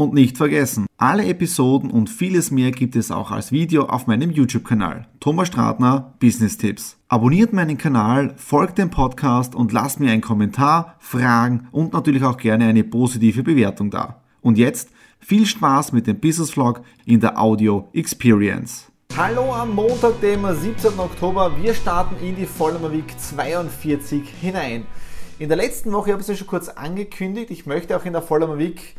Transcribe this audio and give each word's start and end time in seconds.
Und 0.00 0.14
nicht 0.14 0.38
vergessen, 0.38 0.86
alle 0.96 1.26
Episoden 1.26 1.90
und 1.90 2.08
vieles 2.08 2.50
mehr 2.50 2.70
gibt 2.70 2.96
es 2.96 3.10
auch 3.10 3.30
als 3.30 3.52
Video 3.52 3.84
auf 3.84 4.06
meinem 4.06 4.30
YouTube-Kanal. 4.30 5.06
Thomas 5.20 5.48
Stratner, 5.48 6.14
Business 6.18 6.56
Tipps. 6.56 6.96
Abonniert 7.08 7.52
meinen 7.52 7.76
Kanal, 7.76 8.32
folgt 8.38 8.78
dem 8.78 8.88
Podcast 8.88 9.54
und 9.54 9.72
lasst 9.72 10.00
mir 10.00 10.10
einen 10.10 10.22
Kommentar, 10.22 10.96
Fragen 11.00 11.68
und 11.70 11.92
natürlich 11.92 12.24
auch 12.24 12.38
gerne 12.38 12.64
eine 12.64 12.82
positive 12.82 13.42
Bewertung 13.42 13.90
da. 13.90 14.22
Und 14.40 14.56
jetzt 14.56 14.88
viel 15.18 15.44
Spaß 15.44 15.92
mit 15.92 16.06
dem 16.06 16.18
Business 16.18 16.52
Vlog 16.52 16.80
in 17.04 17.20
der 17.20 17.38
Audio 17.38 17.90
Experience. 17.92 18.90
Hallo 19.14 19.52
am 19.52 19.74
Montag, 19.74 20.18
dem 20.22 20.46
17. 20.50 20.98
Oktober. 20.98 21.52
Wir 21.60 21.74
starten 21.74 22.16
in 22.24 22.36
die 22.36 22.46
Vollmer 22.46 22.90
Week 22.90 23.12
42 23.18 24.26
hinein. 24.40 24.86
In 25.38 25.48
der 25.48 25.58
letzten 25.58 25.92
Woche 25.92 26.12
habe 26.12 26.22
ich 26.22 26.28
es 26.28 26.28
ja 26.28 26.36
schon 26.36 26.46
kurz 26.46 26.70
angekündigt. 26.70 27.50
Ich 27.50 27.66
möchte 27.66 27.94
auch 27.98 28.06
in 28.06 28.14
der 28.14 28.22
Vollmer 28.22 28.56
Week 28.56 28.96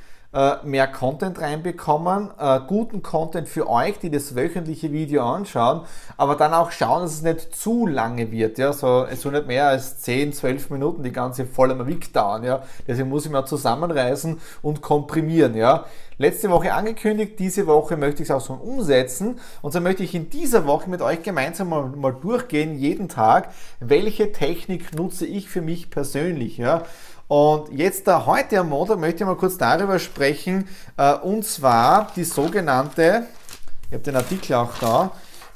mehr 0.64 0.88
Content 0.88 1.42
reinbekommen, 1.42 2.30
äh, 2.40 2.62
guten 2.66 3.02
Content 3.04 3.50
für 3.50 3.70
euch, 3.70 4.00
die 4.00 4.10
das 4.10 4.34
wöchentliche 4.34 4.94
Video 4.94 5.26
anschauen, 5.26 5.82
aber 6.16 6.36
dann 6.36 6.54
auch 6.54 6.72
schauen, 6.72 7.02
dass 7.02 7.16
es 7.16 7.22
nicht 7.22 7.54
zu 7.54 7.86
lange 7.86 8.32
wird. 8.32 8.58
Ja? 8.58 8.72
So, 8.72 9.06
es 9.10 9.22
soll 9.22 9.34
nicht 9.34 9.48
mehr 9.48 9.68
als 9.68 10.00
10, 10.00 10.32
12 10.32 10.70
Minuten 10.70 11.04
die 11.04 11.12
ganze 11.12 11.46
volle 11.46 11.86
Week 11.86 12.14
dauern. 12.14 12.46
Ja? 12.46 12.64
Deswegen 12.88 13.10
muss 13.10 13.26
ich 13.26 13.32
mal 13.32 13.46
zusammenreißen 13.46 14.40
und 14.62 14.82
komprimieren. 14.82 15.54
Ja? 15.56 15.86
Letzte 16.18 16.50
Woche 16.50 16.74
angekündigt, 16.74 17.40
diese 17.40 17.68
Woche 17.68 17.98
möchte 17.98 18.24
ich 18.24 18.30
es 18.30 18.36
auch 18.36 18.42
so 18.42 18.54
umsetzen. 18.54 19.40
Und 19.62 19.74
so 19.74 19.82
möchte 19.82 20.04
ich 20.04 20.16
in 20.16 20.30
dieser 20.30 20.66
Woche 20.66 20.90
mit 20.90 21.02
euch 21.02 21.24
gemeinsam 21.24 21.70
mal, 21.70 21.88
mal 21.88 22.14
durchgehen, 22.14 22.78
jeden 22.78 23.10
Tag, 23.10 23.50
welche 23.80 24.32
Technik 24.32 24.96
nutze 24.96 25.26
ich 25.26 25.50
für 25.50 25.62
mich 25.62 25.90
persönlich. 25.90 26.58
Ja? 26.58 26.84
Und 27.32 27.72
jetzt 27.72 28.10
da 28.10 28.26
heute 28.26 28.60
am 28.60 28.68
Montag 28.68 29.00
möchte 29.00 29.24
ich 29.24 29.26
mal 29.26 29.38
kurz 29.38 29.58
darüber 29.58 30.00
sprechen, 30.00 30.68
äh, 30.98 31.14
und 31.14 31.46
zwar 31.46 32.12
die 32.14 32.26
sogenannte, 32.26 33.26
ich 33.88 33.94
habe 33.94 34.04
den 34.04 34.18
Artikel 34.18 34.56
auch 34.56 34.78
da, 34.82 35.12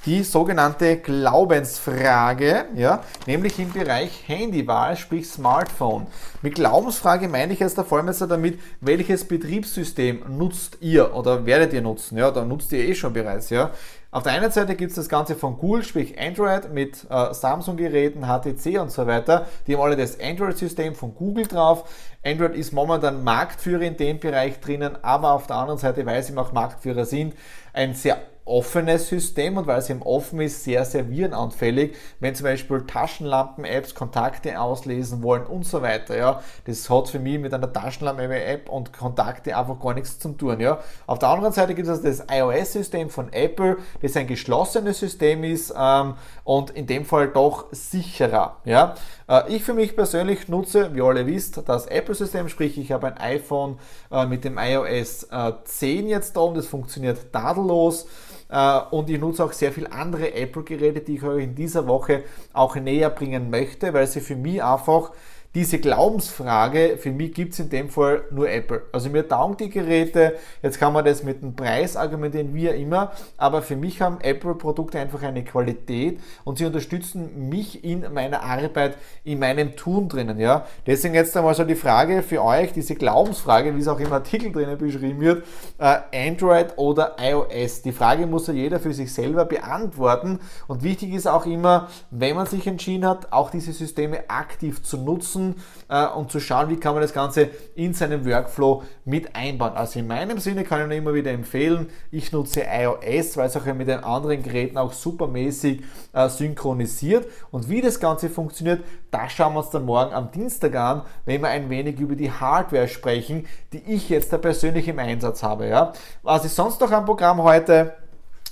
die 0.06 0.24
sogenannte 0.24 0.96
Glaubensfrage, 0.96 2.68
ja, 2.76 3.04
nämlich 3.28 3.60
im 3.60 3.74
Bereich 3.74 4.24
Handywahl, 4.26 4.96
sprich 4.96 5.28
Smartphone. 5.28 6.08
Mit 6.42 6.56
Glaubensfrage 6.56 7.28
meine 7.28 7.52
ich 7.52 7.60
jetzt 7.60 7.78
allem 7.98 8.08
jetzt 8.08 8.22
damit, 8.22 8.58
welches 8.80 9.28
Betriebssystem 9.28 10.22
nutzt 10.30 10.78
ihr 10.80 11.14
oder 11.14 11.46
werdet 11.46 11.74
ihr 11.74 11.82
nutzen, 11.82 12.18
ja, 12.18 12.32
da 12.32 12.46
nutzt 12.46 12.72
ihr 12.72 12.88
eh 12.88 12.96
schon 12.96 13.12
bereits, 13.12 13.50
ja. 13.50 13.72
Auf 14.16 14.24
der 14.24 14.32
einen 14.32 14.50
Seite 14.50 14.76
gibt 14.76 14.92
es 14.92 14.96
das 14.96 15.10
Ganze 15.10 15.36
von 15.36 15.58
Google, 15.58 15.84
sprich 15.84 16.18
Android 16.18 16.72
mit 16.72 17.06
äh, 17.10 17.34
Samsung-Geräten, 17.34 18.26
HTC 18.26 18.80
und 18.80 18.90
so 18.90 19.06
weiter. 19.08 19.46
Die 19.68 19.76
haben 19.76 19.82
alle 19.82 19.98
das 19.98 20.18
Android-System 20.22 20.96
von 20.96 21.14
Google 21.14 21.46
drauf. 21.46 21.84
Android 22.24 22.56
ist 22.56 22.72
momentan 22.72 23.26
Marktführer 23.26 23.82
in 23.82 23.98
dem 23.98 24.22
Bereich 24.22 24.62
drinnen, 24.62 24.98
aber 25.02 25.34
auf 25.34 25.48
der 25.48 25.58
anderen 25.58 25.80
Seite, 25.80 26.06
weil 26.06 26.24
sie 26.24 26.38
auch 26.38 26.54
Marktführer 26.54 27.04
sind, 27.04 27.36
ein 27.74 27.94
sehr 27.94 28.22
offenes 28.46 29.08
System 29.08 29.58
und 29.58 29.66
weil 29.66 29.80
es 29.80 29.90
eben 29.90 30.04
offen 30.04 30.40
ist, 30.40 30.64
sehr, 30.64 30.86
sehr 30.86 31.10
virenanfällig, 31.10 31.96
wenn 32.20 32.36
zum 32.36 32.44
Beispiel 32.44 32.86
Taschenlampen-Apps 32.86 33.96
Kontakte 33.96 34.62
auslesen 34.62 35.24
wollen 35.24 35.46
und 35.48 35.66
so 35.66 35.82
weiter. 35.82 36.16
Ja, 36.16 36.44
das 36.66 36.88
hat 36.90 37.10
für 37.10 37.20
mich 37.20 37.40
mit 37.40 37.54
einer 37.54 37.72
Taschenlampen-App 37.72 38.70
und 38.70 38.94
Kontakte 38.94 39.58
einfach 39.58 39.80
gar 39.80 39.96
nichts 39.96 40.20
zu 40.20 40.30
tun. 40.30 40.60
Ja, 40.60 40.80
auf 41.08 41.18
der 41.18 41.30
anderen 41.30 41.54
Seite 41.54 41.74
gibt 41.74 41.88
es 41.88 42.02
das 42.02 42.26
iOS-System 42.32 43.10
von 43.10 43.34
Apple, 43.34 43.78
das 44.02 44.16
ein 44.16 44.28
geschlossenes 44.28 45.00
System 45.00 45.44
ist 45.44 45.74
ähm, 45.76 46.14
und 46.44 46.70
in 46.70 46.86
dem 46.86 47.06
Fall 47.06 47.30
doch 47.30 47.66
sicherer. 47.72 48.58
Ja, 48.64 48.94
äh, 49.28 49.52
ich 49.56 49.64
für 49.64 49.74
mich 49.74 49.96
persönlich 49.96 50.48
nutze, 50.50 50.94
wie 50.94 51.00
ihr 51.00 51.04
alle 51.04 51.26
wisst, 51.26 51.68
das 51.68 51.88
Apple-System, 51.88 52.48
sprich 52.50 52.78
ich 52.78 52.92
habe 52.92 53.08
ein 53.08 53.18
iPhone 53.18 53.80
äh, 54.12 54.28
mit 54.28 54.44
dem 54.44 54.60
iOS 54.60 55.24
äh, 55.32 55.54
10 55.64 56.08
jetzt 56.10 56.38
da 56.38 56.42
und 56.42 56.58
das 56.58 56.68
funktioniert 56.68 57.34
tadellos. 57.34 58.06
Äh, 58.50 58.80
und 58.92 59.10
ich 59.10 59.20
nutze 59.20 59.44
auch 59.44 59.54
sehr 59.54 59.72
viele 59.72 59.92
andere 59.92 60.34
Apple-Geräte, 60.34 61.02
die 61.02 61.16
ich 61.16 61.24
euch 61.24 61.44
in 61.44 61.56
dieser 61.56 61.88
Woche 61.88 62.24
auch 62.54 62.76
näher 62.76 63.10
bringen 63.10 63.50
möchte, 63.50 63.94
weil 63.94 64.08
sie 64.08 64.22
für 64.22 64.36
mich 64.36 64.64
einfach 64.64 65.12
diese 65.56 65.80
Glaubensfrage, 65.80 66.98
für 66.98 67.12
mich 67.12 67.34
gibt 67.34 67.54
es 67.54 67.60
in 67.60 67.70
dem 67.70 67.90
Fall 67.90 68.24
nur 68.30 68.50
Apple. 68.50 68.84
Also 68.92 69.10
mir 69.10 69.26
taugen 69.26 69.56
die 69.56 69.70
Geräte, 69.70 70.36
jetzt 70.62 70.80
kann 70.80 70.92
man 70.92 71.06
das 71.06 71.24
mit 71.24 71.42
dem 71.42 71.56
Preis 71.56 71.96
argumentieren, 71.96 72.54
wie 72.54 72.68
immer, 72.68 73.14
aber 73.38 73.62
für 73.62 73.78
mich 73.78 74.02
haben 74.02 74.20
Apple-Produkte 74.20 75.00
einfach 75.00 75.24
eine 75.24 75.46
Qualität 75.46 76.20
und 76.44 76.58
sie 76.58 76.66
unterstützen 76.66 77.50
mich 77.50 77.86
in 77.86 78.06
meiner 78.14 78.44
Arbeit, 78.44 78.98
in 79.24 79.40
meinem 79.40 79.78
Tun 79.78 80.10
drinnen. 80.10 80.38
Ja? 80.40 80.66
Deswegen 80.86 81.16
jetzt 81.16 81.38
einmal 81.38 81.56
so 81.56 81.64
die 81.64 81.76
Frage 81.76 82.22
für 82.22 82.44
euch, 82.44 82.74
diese 82.74 82.96
Glaubensfrage, 82.96 83.74
wie 83.78 83.80
es 83.80 83.88
auch 83.88 84.00
im 84.02 84.12
Artikel 84.12 84.52
drinnen 84.52 84.78
beschrieben 84.78 85.22
wird, 85.22 85.46
äh, 85.78 86.28
Android 86.28 86.74
oder 86.76 87.16
iOS. 87.18 87.82
Die 87.82 87.94
Frage 87.94 88.28
muss 88.28 88.48
ja 88.48 88.54
jeder 88.54 88.82
für 88.82 88.94
sich 88.94 89.14
selber 89.14 89.46
beantworten 89.46 90.40
und 90.68 90.84
wichtig 90.84 91.14
ist 91.14 91.28
auch 91.28 91.46
immer, 91.46 91.88
wenn 92.12 92.36
man 92.36 92.46
sich 92.46 92.68
entschieden 92.68 93.08
hat, 93.08 93.32
auch 93.32 93.52
diese 93.52 93.72
Systeme 93.72 94.30
aktiv 94.30 94.84
zu 94.84 94.98
nutzen, 94.98 95.45
nutzen 95.46 95.62
äh, 95.90 96.06
und 96.08 96.32
zu 96.32 96.40
schauen, 96.40 96.70
wie 96.70 96.78
kann 96.78 96.94
man 96.94 97.02
das 97.02 97.14
Ganze 97.14 97.50
in 97.76 97.94
seinem 97.94 98.26
Workflow 98.26 98.84
mit 99.06 99.36
einbauen. 99.36 99.74
Also 99.74 100.00
in 100.00 100.08
meinem 100.08 100.40
Sinne 100.40 100.64
kann 100.64 100.82
ich 100.82 100.88
nur 100.88 100.96
immer 100.96 101.14
wieder 101.14 101.32
empfehlen, 101.32 101.90
ich 102.12 102.32
nutze 102.32 102.64
iOS, 102.64 103.38
weil 103.38 103.48
es 103.48 103.58
auch 103.58 103.66
mit 103.66 103.88
den 103.88 104.04
anderen 104.04 104.44
Geräten 104.44 104.78
auch 104.78 104.94
supermäßig 104.94 105.84
äh, 106.14 106.30
synchronisiert. 106.30 107.28
Und 107.52 107.70
wie 107.70 107.82
das 107.82 108.00
Ganze 108.00 108.30
funktioniert, 108.30 108.84
das 109.12 109.32
schauen 109.32 109.54
wir 109.54 109.60
uns 109.60 109.70
dann 109.70 109.86
morgen 109.86 110.14
am 110.14 110.32
Dienstag 110.32 110.76
an, 110.76 111.04
wenn 111.26 111.42
wir 111.42 111.50
ein 111.50 111.70
wenig 111.70 112.00
über 112.00 112.16
die 112.16 112.32
Hardware 112.32 112.88
sprechen, 112.88 113.48
die 113.74 113.84
ich 113.88 114.10
jetzt 114.10 114.34
da 114.34 114.38
persönlich 114.38 114.88
im 114.88 115.00
Einsatz 115.00 115.44
habe. 115.44 115.68
Ja. 115.68 115.94
Was 116.24 116.46
ist 116.46 116.56
sonst 116.56 116.82
noch 116.82 116.92
am 116.92 117.06
Programm 117.06 117.42
heute? 117.42 117.94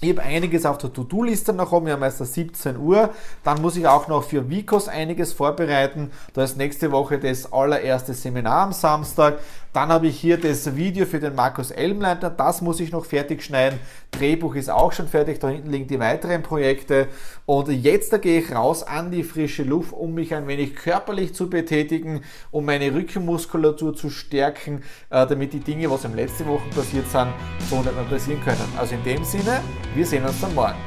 Ich 0.03 0.09
habe 0.09 0.21
einiges 0.23 0.65
auf 0.65 0.77
der 0.79 0.91
To-Do-Liste 0.91 1.53
noch 1.53 1.71
oben, 1.71 1.85
wir 1.85 1.93
haben 1.93 2.03
erst 2.03 2.17
17 2.17 2.75
Uhr. 2.75 3.11
Dann 3.45 3.61
muss 3.61 3.77
ich 3.77 3.87
auch 3.87 4.09
noch 4.09 4.25
für 4.25 4.49
Vicos 4.49 4.89
einiges 4.89 5.31
vorbereiten. 5.31 6.11
Da 6.33 6.43
ist 6.43 6.57
nächste 6.57 6.91
Woche 6.91 7.19
das 7.19 7.53
allererste 7.53 8.13
Seminar 8.13 8.63
am 8.63 8.73
Samstag. 8.73 9.39
Dann 9.73 9.89
habe 9.89 10.05
ich 10.05 10.19
hier 10.19 10.37
das 10.37 10.75
Video 10.75 11.07
für 11.07 11.19
den 11.19 11.33
Markus 11.33 11.71
Elmleiter, 11.71 12.29
das 12.29 12.61
muss 12.61 12.79
ich 12.79 12.91
noch 12.91 13.05
fertig 13.05 13.41
schneiden. 13.43 13.79
Drehbuch 14.11 14.53
ist 14.53 14.69
auch 14.69 14.91
schon 14.91 15.07
fertig, 15.07 15.39
da 15.39 15.49
hinten 15.49 15.71
liegen 15.71 15.87
die 15.87 15.99
weiteren 15.99 16.43
Projekte. 16.43 17.07
Und 17.47 17.69
jetzt 17.69 18.13
da 18.13 18.19
gehe 18.19 18.39
ich 18.39 18.53
raus 18.53 18.83
an 18.83 19.09
die 19.09 19.23
frische 19.23 19.63
Luft, 19.63 19.91
um 19.91 20.13
mich 20.13 20.35
ein 20.35 20.47
wenig 20.47 20.75
körperlich 20.75 21.33
zu 21.33 21.49
betätigen, 21.49 22.21
um 22.51 22.65
meine 22.65 22.93
Rückenmuskulatur 22.93 23.95
zu 23.95 24.11
stärken, 24.11 24.83
äh, 25.09 25.25
damit 25.25 25.53
die 25.53 25.59
Dinge, 25.59 25.89
was 25.89 26.05
in 26.05 26.15
letzten 26.15 26.45
Wochen 26.45 26.69
passiert 26.69 27.09
sind, 27.09 27.33
so 27.67 27.77
nicht 27.77 27.95
mehr 27.95 28.03
passieren 28.03 28.43
können. 28.43 28.73
Also 28.77 28.93
in 28.93 29.03
dem 29.03 29.23
Sinne, 29.23 29.59
wir 29.95 30.05
sehen 30.05 30.25
uns 30.25 30.41
dann 30.41 30.55
morgen. 30.55 30.77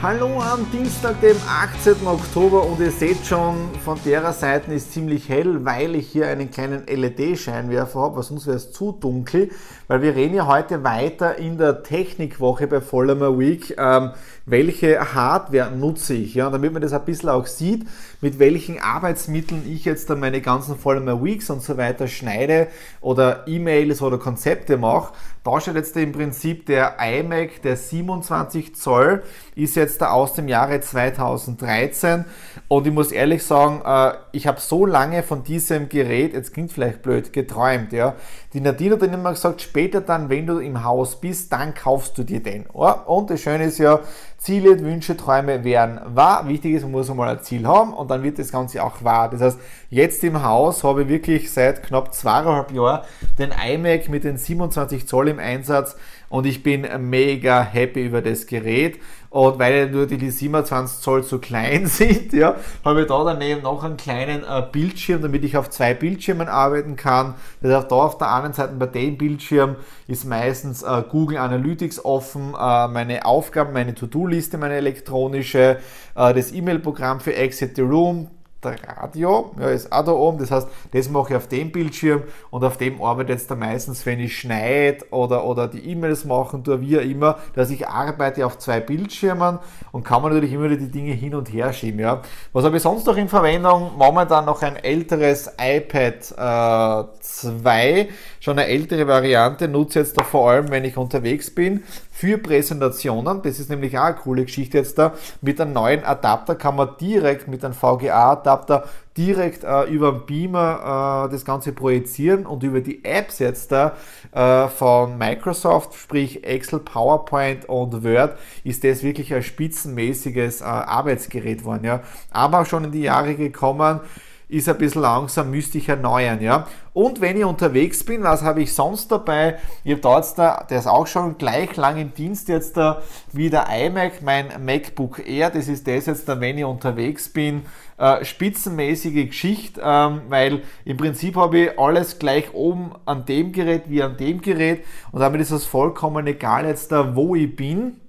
Hallo 0.00 0.40
am 0.40 0.70
Dienstag, 0.70 1.20
dem 1.20 1.36
18. 1.48 2.06
Oktober 2.06 2.62
und 2.64 2.78
ihr 2.78 2.92
seht 2.92 3.26
schon, 3.26 3.56
von 3.84 3.98
der 4.04 4.32
Seite 4.32 4.72
ist 4.72 4.92
ziemlich 4.92 5.28
hell, 5.28 5.64
weil 5.64 5.96
ich 5.96 6.08
hier 6.08 6.28
einen 6.28 6.52
kleinen 6.52 6.86
LED-Scheinwerfer 6.86 7.98
habe, 7.98 8.16
weil 8.16 8.22
sonst 8.22 8.46
wäre 8.46 8.58
es 8.58 8.70
zu 8.70 8.92
dunkel, 8.92 9.50
weil 9.88 10.02
wir 10.02 10.14
reden 10.14 10.34
ja 10.36 10.46
heute 10.46 10.84
weiter 10.84 11.36
in 11.36 11.58
der 11.58 11.82
Technikwoche 11.82 12.68
bei 12.68 12.80
Vollmer 12.80 13.36
Week, 13.40 13.74
ähm, 13.76 14.10
welche 14.46 15.14
Hardware 15.14 15.72
nutze 15.72 16.14
ich, 16.14 16.34
ja, 16.34 16.48
damit 16.48 16.72
man 16.72 16.82
das 16.82 16.92
ein 16.92 17.04
bisschen 17.04 17.30
auch 17.30 17.46
sieht, 17.46 17.84
mit 18.20 18.38
welchen 18.38 18.80
Arbeitsmitteln 18.80 19.62
ich 19.70 19.84
jetzt 19.84 20.10
dann 20.10 20.20
meine 20.20 20.40
ganzen 20.40 20.76
Vollmer 20.76 21.22
Weeks 21.22 21.50
und 21.50 21.62
so 21.62 21.76
weiter 21.76 22.08
schneide 22.08 22.68
oder 23.00 23.46
E-Mails 23.46 24.02
oder 24.02 24.18
Konzepte 24.18 24.76
mache. 24.76 25.12
Da 25.44 25.60
steht 25.60 25.76
jetzt 25.76 25.96
im 25.96 26.12
Prinzip 26.12 26.66
der 26.66 26.96
iMac, 27.00 27.62
der 27.62 27.76
27 27.76 28.74
Zoll, 28.74 29.22
ist 29.54 29.76
jetzt 29.76 30.02
da 30.02 30.10
aus 30.10 30.34
dem 30.34 30.48
Jahre 30.48 30.80
2013 30.80 32.24
und 32.66 32.86
ich 32.86 32.92
muss 32.92 33.12
ehrlich 33.12 33.44
sagen, 33.44 33.80
äh, 33.84 34.18
ich 34.32 34.46
habe 34.46 34.60
so 34.60 34.84
lange 34.84 35.22
von 35.22 35.44
diesem 35.44 35.88
Gerät, 35.88 36.34
jetzt 36.34 36.52
klingt 36.52 36.72
vielleicht 36.72 37.02
blöd, 37.02 37.32
geträumt. 37.32 37.92
Ja. 37.92 38.16
Die 38.52 38.60
Nadine 38.60 38.94
hat 38.94 39.02
dann 39.02 39.14
immer 39.14 39.30
gesagt, 39.30 39.62
später 39.62 40.00
dann, 40.00 40.28
wenn 40.28 40.46
du 40.46 40.58
im 40.58 40.84
Haus 40.84 41.20
bist, 41.20 41.52
dann 41.52 41.74
kaufst 41.74 42.18
du 42.18 42.24
dir 42.24 42.42
den. 42.42 42.66
Und 42.66 43.30
das 43.30 43.40
Schöne 43.40 43.64
ist 43.64 43.78
ja, 43.78 44.00
Ziele, 44.38 44.78
Wünsche, 44.80 45.16
Träume 45.16 45.64
werden 45.64 46.00
wahr. 46.14 46.46
Wichtig 46.46 46.74
ist, 46.74 46.82
man 46.82 46.92
muss 46.92 47.10
einmal 47.10 47.28
ein 47.28 47.42
Ziel 47.42 47.66
haben 47.66 47.92
und 47.92 48.08
dann 48.08 48.22
wird 48.22 48.38
das 48.38 48.52
Ganze 48.52 48.82
auch 48.84 49.02
wahr. 49.02 49.28
Das 49.28 49.40
heißt, 49.40 49.58
jetzt 49.90 50.22
im 50.22 50.44
Haus 50.44 50.84
habe 50.84 51.02
ich 51.02 51.08
wirklich 51.08 51.52
seit 51.52 51.82
knapp 51.82 52.14
zweieinhalb 52.14 52.70
Jahren 52.70 53.04
den 53.36 53.50
iMac 53.50 54.08
mit 54.08 54.22
den 54.22 54.36
27 54.36 55.08
Zoll 55.08 55.28
im 55.28 55.40
Einsatz 55.40 55.96
und 56.28 56.46
ich 56.46 56.62
bin 56.62 56.86
mega 57.08 57.62
happy 57.62 58.04
über 58.04 58.22
das 58.22 58.46
Gerät. 58.46 58.98
Und 59.30 59.58
weil 59.58 59.90
nur 59.90 60.06
die 60.06 60.30
27 60.30 61.00
Zoll 61.00 61.22
zu 61.22 61.38
klein 61.38 61.86
sind, 61.86 62.32
ja, 62.32 62.56
habe 62.82 63.02
ich 63.02 63.08
da 63.08 63.24
daneben 63.24 63.62
noch 63.62 63.84
einen 63.84 63.98
kleinen 63.98 64.42
äh, 64.42 64.62
Bildschirm, 64.72 65.20
damit 65.20 65.44
ich 65.44 65.56
auf 65.56 65.68
zwei 65.68 65.92
Bildschirmen 65.92 66.48
arbeiten 66.48 66.96
kann. 66.96 67.34
Das 67.60 67.74
heißt, 67.74 67.90
da 67.90 67.96
auf 67.96 68.16
der 68.16 68.28
anderen 68.28 68.54
Seite 68.54 68.72
bei 68.74 68.86
dem 68.86 69.18
Bildschirm 69.18 69.76
ist 70.06 70.24
meistens 70.24 70.82
äh, 70.82 71.02
Google 71.10 71.36
Analytics 71.38 72.02
offen, 72.04 72.54
äh, 72.58 72.88
meine 72.88 73.26
Aufgaben, 73.26 73.74
meine 73.74 73.94
To-Do-Liste, 73.94 74.56
meine 74.56 74.76
elektronische, 74.76 75.78
äh, 76.16 76.34
das 76.34 76.50
E-Mail-Programm 76.50 77.20
für 77.20 77.34
Exit 77.34 77.76
the 77.76 77.82
Room, 77.82 78.30
der 78.64 78.76
Radio, 78.88 79.52
ja, 79.60 79.68
ist 79.68 79.92
auch 79.92 80.04
da 80.04 80.12
oben, 80.12 80.38
das 80.38 80.50
heißt, 80.50 80.68
das 80.90 81.08
mache 81.08 81.30
ich 81.30 81.36
auf 81.36 81.46
dem 81.46 81.70
Bildschirm 81.70 82.24
und 82.50 82.64
auf 82.64 82.76
dem 82.76 83.00
arbeite 83.00 83.32
jetzt 83.32 83.50
da 83.50 83.54
meistens, 83.54 84.04
wenn 84.04 84.18
ich 84.18 84.36
schneide 84.36 85.04
oder, 85.10 85.44
oder 85.44 85.68
die 85.68 85.88
E-Mails 85.90 86.24
machen 86.24 86.64
tue, 86.64 86.80
wie 86.80 86.98
auch 86.98 87.02
immer, 87.02 87.38
dass 87.54 87.70
ich 87.70 87.86
arbeite 87.86 88.44
auf 88.44 88.58
zwei 88.58 88.80
Bildschirmen 88.80 89.60
und 89.92 90.04
kann 90.04 90.22
man 90.22 90.32
natürlich 90.32 90.54
immer 90.54 90.68
die 90.68 90.90
Dinge 90.90 91.12
hin 91.12 91.36
und 91.36 91.52
her 91.52 91.72
schieben, 91.72 92.00
ja. 92.00 92.22
Was 92.52 92.64
habe 92.64 92.76
ich 92.76 92.82
sonst 92.82 93.06
noch 93.06 93.16
in 93.16 93.28
Verwendung? 93.28 93.92
Momentan 93.96 94.44
noch 94.44 94.62
ein 94.62 94.76
älteres 94.76 95.52
iPad 95.60 97.06
äh, 97.06 97.20
2, 97.20 98.08
schon 98.40 98.58
eine 98.58 98.68
ältere 98.68 99.06
Variante, 99.06 99.68
nutze 99.68 100.00
jetzt 100.00 100.18
da 100.18 100.24
vor 100.24 100.50
allem, 100.50 100.70
wenn 100.70 100.84
ich 100.84 100.96
unterwegs 100.96 101.54
bin, 101.54 101.84
für 102.18 102.36
Präsentationen. 102.36 103.42
Das 103.42 103.60
ist 103.60 103.70
nämlich 103.70 103.96
auch 103.96 104.02
eine 104.02 104.16
coole 104.16 104.44
Geschichte 104.44 104.78
jetzt 104.78 104.98
da. 104.98 105.14
Mit 105.40 105.60
einem 105.60 105.72
neuen 105.72 106.02
Adapter 106.02 106.56
kann 106.56 106.74
man 106.74 106.96
direkt 107.00 107.46
mit 107.46 107.64
einem 107.64 107.74
VGA-Adapter 107.74 108.88
direkt 109.16 109.62
äh, 109.62 109.84
über 109.84 110.10
den 110.10 110.26
Beamer 110.26 111.26
äh, 111.28 111.30
das 111.30 111.44
Ganze 111.44 111.70
projizieren 111.70 112.44
und 112.44 112.64
über 112.64 112.80
die 112.80 113.04
Apps 113.04 113.38
jetzt 113.38 113.70
da 113.70 113.92
äh, 114.32 114.66
von 114.66 115.16
Microsoft, 115.16 115.94
sprich 115.94 116.42
Excel, 116.42 116.80
PowerPoint 116.80 117.68
und 117.68 118.02
Word, 118.02 118.36
ist 118.64 118.82
das 118.82 119.04
wirklich 119.04 119.32
ein 119.32 119.44
spitzenmäßiges 119.44 120.60
äh, 120.60 120.64
Arbeitsgerät 120.64 121.60
geworden. 121.60 121.84
Ja. 121.84 122.00
Aber 122.32 122.64
schon 122.64 122.82
in 122.82 122.90
die 122.90 123.02
Jahre 123.02 123.36
gekommen, 123.36 124.00
ist 124.48 124.68
ein 124.68 124.78
bisschen 124.78 125.02
langsam, 125.02 125.50
müsste 125.50 125.78
ich 125.78 125.88
erneuern, 125.88 126.40
ja. 126.40 126.66
Und 126.94 127.20
wenn 127.20 127.36
ich 127.36 127.44
unterwegs 127.44 128.02
bin, 128.04 128.22
was 128.22 128.42
habe 128.42 128.62
ich 128.62 128.74
sonst 128.74 129.12
dabei? 129.12 129.58
Ich 129.84 129.92
habe 129.92 130.00
da 130.00 130.16
jetzt 130.16 130.38
da, 130.38 130.66
der 130.68 130.78
ist 130.78 130.86
auch 130.86 131.06
schon 131.06 131.36
gleich 131.36 131.76
lang 131.76 131.98
im 131.98 132.14
Dienst 132.14 132.48
jetzt 132.48 132.76
da, 132.76 133.02
wie 133.32 133.50
der 133.50 133.66
iMac, 133.68 134.22
mein 134.22 134.48
MacBook 134.64 135.26
Air, 135.28 135.50
das 135.50 135.68
ist 135.68 135.86
das 135.86 136.06
jetzt 136.06 136.28
da, 136.28 136.40
wenn 136.40 136.56
ich 136.56 136.64
unterwegs 136.64 137.28
bin, 137.28 137.66
äh, 137.98 138.24
spitzenmäßige 138.24 139.26
Geschichte, 139.26 139.82
ähm, 139.84 140.22
weil 140.28 140.62
im 140.84 140.96
Prinzip 140.96 141.36
habe 141.36 141.58
ich 141.58 141.78
alles 141.78 142.18
gleich 142.18 142.54
oben 142.54 142.92
an 143.04 143.26
dem 143.26 143.52
Gerät 143.52 143.84
wie 143.88 144.02
an 144.02 144.16
dem 144.16 144.40
Gerät 144.40 144.84
und 145.12 145.20
damit 145.20 145.40
ist 145.40 145.50
es 145.50 145.66
vollkommen 145.66 146.26
egal 146.26 146.64
jetzt 146.66 146.90
da, 146.90 147.14
wo 147.14 147.34
ich 147.34 147.54
bin 147.54 148.00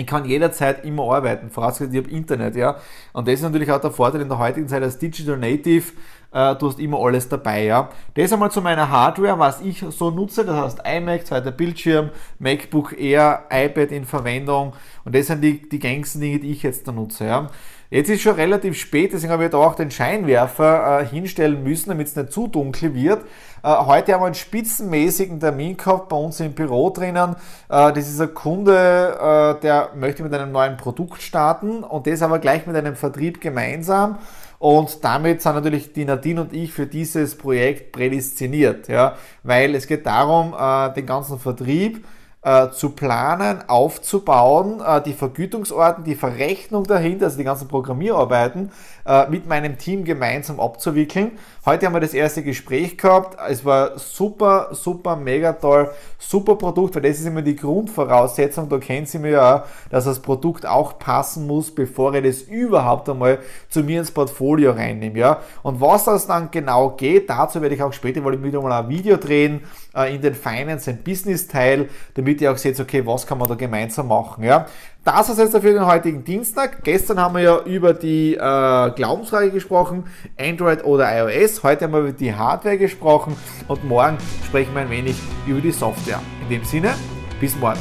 ich 0.00 0.06
kann 0.06 0.24
jederzeit 0.24 0.84
immer 0.84 1.04
arbeiten, 1.14 1.50
vorausgesetzt 1.50 1.94
ich 1.94 2.02
habe 2.02 2.14
Internet, 2.14 2.56
ja. 2.56 2.76
Und 3.12 3.28
das 3.28 3.34
ist 3.34 3.42
natürlich 3.42 3.70
auch 3.70 3.80
der 3.80 3.90
Vorteil 3.90 4.20
in 4.20 4.28
der 4.28 4.38
heutigen 4.38 4.68
Zeit 4.68 4.82
als 4.82 4.98
Digital 4.98 5.36
Native, 5.36 5.92
äh, 6.32 6.54
du 6.56 6.68
hast 6.68 6.80
immer 6.80 6.98
alles 6.98 7.28
dabei, 7.28 7.64
ja. 7.64 7.90
Das 8.14 8.32
einmal 8.32 8.50
zu 8.50 8.62
meiner 8.62 8.88
Hardware, 8.88 9.38
was 9.38 9.60
ich 9.60 9.84
so 9.90 10.10
nutze, 10.10 10.44
das 10.44 10.56
heißt 10.56 10.82
iMac, 10.84 11.26
zweiter 11.26 11.50
Bildschirm, 11.50 12.10
MacBook 12.38 12.98
Air, 12.98 13.44
iPad 13.50 13.92
in 13.92 14.04
Verwendung 14.04 14.72
und 15.04 15.14
das 15.14 15.26
sind 15.26 15.42
die, 15.42 15.68
die 15.68 15.78
gängigsten 15.78 16.20
Dinge, 16.20 16.38
die 16.38 16.50
ich 16.52 16.62
jetzt 16.62 16.86
da 16.88 16.92
nutze, 16.92 17.24
ja. 17.26 17.50
Jetzt 17.92 18.08
ist 18.08 18.20
schon 18.22 18.36
relativ 18.36 18.78
spät, 18.78 19.12
deswegen 19.12 19.32
habe 19.32 19.46
ich 19.46 19.50
da 19.50 19.58
auch 19.58 19.74
den 19.74 19.90
Scheinwerfer 19.90 21.00
äh, 21.00 21.06
hinstellen 21.06 21.64
müssen, 21.64 21.88
damit 21.88 22.06
es 22.06 22.14
nicht 22.14 22.32
zu 22.32 22.46
dunkel 22.46 22.94
wird. 22.94 23.24
Äh, 23.64 23.68
heute 23.68 24.12
haben 24.12 24.20
wir 24.20 24.26
einen 24.26 24.36
spitzenmäßigen 24.36 25.40
Termin 25.40 25.76
gehabt 25.76 26.08
bei 26.08 26.16
uns 26.16 26.38
im 26.38 26.52
Büro 26.52 26.90
drinnen. 26.90 27.34
Äh, 27.68 27.92
das 27.92 28.08
ist 28.08 28.20
ein 28.20 28.32
Kunde, 28.32 28.76
äh, 28.76 29.60
der 29.60 29.90
möchte 29.96 30.22
mit 30.22 30.32
einem 30.32 30.52
neuen 30.52 30.76
Produkt 30.76 31.20
starten 31.20 31.82
und 31.82 32.06
das 32.06 32.22
aber 32.22 32.38
gleich 32.38 32.64
mit 32.64 32.76
einem 32.76 32.94
Vertrieb 32.94 33.40
gemeinsam. 33.40 34.18
Und 34.60 35.02
damit 35.02 35.42
sind 35.42 35.56
natürlich 35.56 35.92
die 35.92 36.04
Nadine 36.04 36.42
und 36.42 36.52
ich 36.52 36.72
für 36.72 36.86
dieses 36.86 37.36
Projekt 37.36 37.90
prädestiniert, 37.90 38.86
ja, 38.86 39.16
weil 39.42 39.74
es 39.74 39.88
geht 39.88 40.06
darum, 40.06 40.54
äh, 40.56 40.94
den 40.94 41.06
ganzen 41.06 41.40
Vertrieb 41.40 42.04
äh, 42.42 42.70
zu 42.70 42.90
planen, 42.90 43.68
aufzubauen, 43.68 44.80
äh, 44.80 45.02
die 45.02 45.12
Vergütungsordnung, 45.12 46.04
die 46.04 46.14
Verrechnung 46.14 46.84
dahinter, 46.84 47.26
also 47.26 47.36
die 47.36 47.44
ganzen 47.44 47.68
Programmierarbeiten 47.68 48.72
äh, 49.06 49.28
mit 49.28 49.46
meinem 49.46 49.76
Team 49.76 50.04
gemeinsam 50.04 50.58
abzuwickeln. 50.58 51.38
Heute 51.66 51.84
haben 51.84 51.92
wir 51.92 52.00
das 52.00 52.14
erste 52.14 52.42
Gespräch 52.42 52.96
gehabt. 52.96 53.36
Es 53.46 53.66
war 53.66 53.98
super, 53.98 54.68
super, 54.72 55.14
mega 55.14 55.52
toll, 55.52 55.90
super 56.18 56.56
Produkt, 56.56 56.94
weil 56.94 57.02
das 57.02 57.20
ist 57.20 57.26
immer 57.26 57.42
die 57.42 57.54
Grundvoraussetzung. 57.54 58.66
Da 58.70 58.78
kennen 58.78 59.04
Sie 59.04 59.18
mir 59.18 59.32
ja, 59.32 59.64
dass 59.90 60.06
das 60.06 60.20
Produkt 60.20 60.64
auch 60.64 60.98
passen 60.98 61.46
muss, 61.46 61.70
bevor 61.70 62.14
ich 62.14 62.24
das 62.24 62.40
überhaupt 62.40 63.10
einmal 63.10 63.40
zu 63.68 63.82
mir 63.82 64.00
ins 64.00 64.10
Portfolio 64.10 64.70
reinnehme. 64.70 65.18
Ja? 65.18 65.42
Und 65.62 65.82
was 65.82 66.04
das 66.04 66.26
dann 66.26 66.50
genau 66.50 66.92
geht, 66.96 67.28
dazu 67.28 67.60
werde 67.60 67.74
ich 67.74 67.82
auch 67.82 67.92
später 67.92 68.24
weil 68.24 68.36
ich 68.36 68.42
wieder 68.42 68.62
mal 68.62 68.72
ein 68.82 68.88
Video 68.88 69.18
drehen 69.18 69.60
äh, 69.94 70.14
in 70.14 70.22
den 70.22 70.34
Finance 70.34 70.90
and 70.90 71.04
Business 71.04 71.46
Teil, 71.46 71.90
damit 72.14 72.40
ihr 72.40 72.52
auch 72.52 72.56
seht, 72.56 72.80
okay, 72.80 73.04
was 73.04 73.26
kann 73.26 73.36
man 73.36 73.48
da 73.48 73.54
gemeinsam 73.54 74.08
machen. 74.08 74.44
Ja? 74.44 74.66
Das 75.02 75.30
ist 75.30 75.38
jetzt 75.38 75.52
für 75.52 75.72
den 75.72 75.86
heutigen 75.86 76.24
Dienstag. 76.24 76.84
Gestern 76.84 77.18
haben 77.18 77.34
wir 77.34 77.42
ja 77.42 77.58
über 77.62 77.94
die 77.94 78.34
äh, 78.34 78.90
Glaubensfrage 78.90 79.50
gesprochen, 79.50 80.04
Android 80.38 80.84
oder 80.84 81.08
iOS. 81.10 81.62
Heute 81.62 81.84
haben 81.84 81.92
wir 81.92 82.00
über 82.00 82.12
die 82.12 82.34
Hardware 82.34 82.76
gesprochen 82.76 83.34
und 83.66 83.82
morgen 83.82 84.18
sprechen 84.44 84.74
wir 84.74 84.82
ein 84.82 84.90
wenig 84.90 85.16
über 85.46 85.62
die 85.62 85.72
Software. 85.72 86.20
In 86.42 86.50
dem 86.50 86.64
Sinne, 86.64 86.92
bis 87.40 87.56
morgen. 87.56 87.80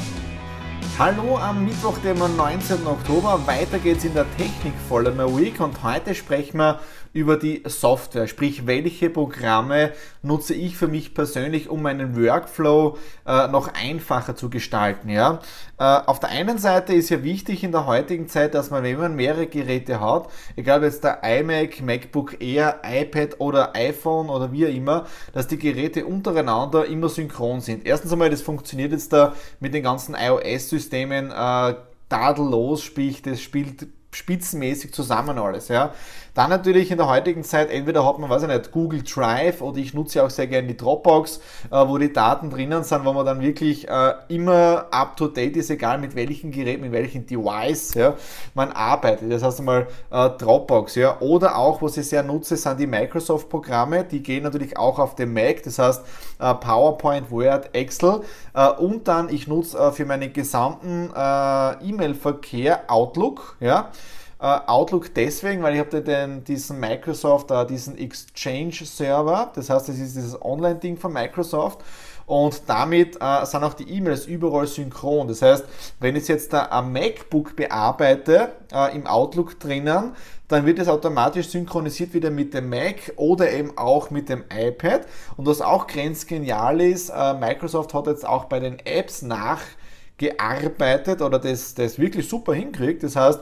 Hallo 0.98 1.38
am 1.38 1.66
Mittwoch, 1.66 1.98
dem 1.98 2.19
19. 2.19 2.88
Oktober. 2.88 3.42
Weiter 3.45 3.80
geht's 3.80 4.06
in 4.06 4.13
der 4.13 4.25
Technik 4.38 4.74
Vollmer 4.88 5.27
Week 5.38 5.60
und 5.60 5.83
heute 5.83 6.15
sprechen 6.15 6.57
wir 6.57 6.80
über 7.13 7.38
die 7.38 7.63
Software, 7.65 8.27
sprich 8.27 8.67
welche 8.67 9.09
Programme 9.09 9.91
nutze 10.21 10.53
ich 10.53 10.77
für 10.77 10.88
mich 10.88 11.13
persönlich, 11.13 11.69
um 11.69 11.81
meinen 11.81 12.15
Workflow 12.15 12.97
äh, 13.25 13.47
noch 13.47 13.73
einfacher 13.73 14.35
zu 14.35 14.50
gestalten. 14.50 15.09
Ja? 15.09 15.39
Äh, 15.77 15.83
auf 15.83 16.19
der 16.19 16.29
einen 16.29 16.57
Seite 16.57 16.94
ist 16.94 17.09
ja 17.09 17.23
wichtig 17.23 17.63
in 17.63 17.71
der 17.71 17.85
heutigen 17.85 18.27
Zeit, 18.27 18.53
dass 18.53 18.69
man, 18.69 18.83
wenn 18.83 18.97
man 18.97 19.15
mehrere 19.15 19.47
Geräte 19.47 20.00
hat, 20.00 20.29
egal 20.56 20.79
ob 20.79 20.85
jetzt 20.85 21.03
der 21.03 21.23
iMac, 21.23 21.81
MacBook 21.81 22.41
Air, 22.41 22.81
iPad 22.83 23.39
oder 23.39 23.75
iPhone 23.75 24.29
oder 24.29 24.51
wie 24.51 24.65
auch 24.65 24.73
immer, 24.73 25.05
dass 25.34 25.48
die 25.48 25.57
Geräte 25.57 26.05
untereinander 26.05 26.86
immer 26.86 27.10
synchron 27.10 27.62
sind. 27.62 27.86
Erstens 27.86 28.12
einmal, 28.12 28.29
das 28.29 28.41
funktioniert 28.41 28.91
jetzt 28.91 29.13
da 29.13 29.34
mit 29.60 29.74
den 29.74 29.84
ganzen 29.84 30.15
iOS-Systemen 30.15 31.31
äh, 31.31 31.75
tadellos, 32.10 32.84
sprich, 32.84 33.22
das 33.22 33.41
spielt 33.41 33.88
spitzenmäßig 34.12 34.93
zusammen 34.93 35.38
alles. 35.38 35.67
Ja. 35.67 35.93
Dann 36.39 36.51
natürlich 36.51 36.89
in 36.89 36.96
der 36.96 37.10
heutigen 37.10 37.43
Zeit, 37.43 37.69
entweder 37.69 38.05
hat 38.05 38.17
man, 38.17 38.29
weiß 38.29 38.43
ich 38.43 38.48
nicht, 38.48 38.72
Google 38.72 39.03
Drive 39.03 39.62
oder 39.62 39.77
ich 39.77 39.93
nutze 39.93 40.24
auch 40.24 40.29
sehr 40.29 40.48
gerne 40.48 40.69
die 40.69 40.77
Dropbox, 40.77 41.41
äh, 41.69 41.86
wo 41.86 41.98
die 41.98 42.13
Daten 42.13 42.50
drinnen 42.50 42.86
sind, 42.86 43.03
wo 43.03 43.12
man 43.12 43.25
dann 43.25 43.41
wirklich 43.41 43.89
äh, 43.89 44.13
immer 44.29 44.86
up 44.89 45.17
to 45.17 45.27
date 45.27 45.58
ist, 45.58 45.69
egal 45.69 45.98
mit 45.98 46.15
welchem 46.15 46.51
Gerät, 46.51 46.79
mit 46.79 46.93
welchem 46.93 47.25
Device 47.25 47.93
ja, 47.96 48.13
man 48.53 48.72
arbeitet. 48.72 49.29
Das 49.29 49.43
heißt 49.43 49.60
einmal 49.60 49.88
äh, 50.12 50.29
Dropbox. 50.29 50.96
Ja. 50.96 51.19
Oder 51.19 51.58
auch, 51.58 51.81
was 51.81 51.98
ich 51.98 52.08
sehr 52.08 52.24
nutze, 52.24 52.55
sind 52.55 52.79
die 52.79 52.88
Microsoft-Programme, 52.88 54.05
die 54.05 54.24
gehen 54.24 54.43
natürlich 54.43 54.77
auch 54.77 54.98
auf 54.98 55.15
dem 55.15 55.34
Mac, 55.34 55.63
das 55.63 55.77
heißt 55.77 56.05
PowerPoint, 56.38 57.31
Word, 57.31 57.75
Excel. 57.75 58.22
Und 58.77 59.10
dann, 59.10 59.27
ich 59.27 59.50
nutze 59.50 59.91
für 59.91 60.05
meinen 60.05 60.31
gesamten 60.31 61.12
E-Mail-Verkehr 61.13 62.84
Outlook. 62.88 63.58
Ja. 63.60 63.91
Uh, 64.41 64.62
Outlook 64.67 65.13
deswegen, 65.13 65.62
weil 65.63 65.74
ich 65.74 65.81
habe 65.81 66.01
den, 66.01 66.46
diesen 66.46 66.79
Microsoft, 66.79 67.51
uh, 67.51 67.65
diesen 67.65 67.98
Exchange-Server, 67.98 69.51
das 69.53 69.69
heißt, 69.69 69.89
das 69.89 69.98
ist 69.98 70.15
dieses 70.15 70.41
Online-Ding 70.41 70.96
von 70.96 71.12
Microsoft 71.12 71.79
und 72.25 72.62
damit 72.67 73.17
uh, 73.17 73.43
sind 73.43 73.65
auch 73.65 73.74
die 73.74 73.89
E-Mails 73.89 74.27
überall 74.27 74.65
synchron. 74.65 75.27
Das 75.27 75.41
heißt, 75.41 75.65
wenn 76.00 76.15
ich 76.15 76.29
jetzt 76.29 76.53
da 76.53 76.67
am 76.69 76.93
MacBook 76.93 77.58
bearbeite, 77.58 78.53
im 78.93 79.08
Outlook 79.08 79.60
drinnen, 79.60 80.13
dann 80.48 80.65
wird 80.65 80.79
es 80.79 80.88
automatisch 80.88 81.50
synchronisiert 81.50 82.13
wieder 82.13 82.29
mit 82.29 82.53
dem 82.53 82.69
Mac 82.69 83.12
oder 83.17 83.51
eben 83.51 83.77
auch 83.77 84.10
mit 84.10 84.29
dem 84.29 84.46
iPad. 84.50 85.01
Und 85.36 85.48
was 85.48 85.60
auch 85.60 85.86
grenzgenial 85.88 86.79
ist, 86.79 87.12
Microsoft 87.39 87.93
hat 87.93 88.08
jetzt 88.08 88.25
auch 88.25 88.46
bei 88.46 88.60
den 88.60 88.77
Apps 88.86 89.24
nachgearbeitet 89.24 91.22
oder 91.24 91.39
das, 91.39 91.74
das 91.74 91.98
wirklich 91.98 92.29
super 92.29 92.53
hinkriegt. 92.53 93.01
Das 93.01 93.15
heißt, 93.15 93.39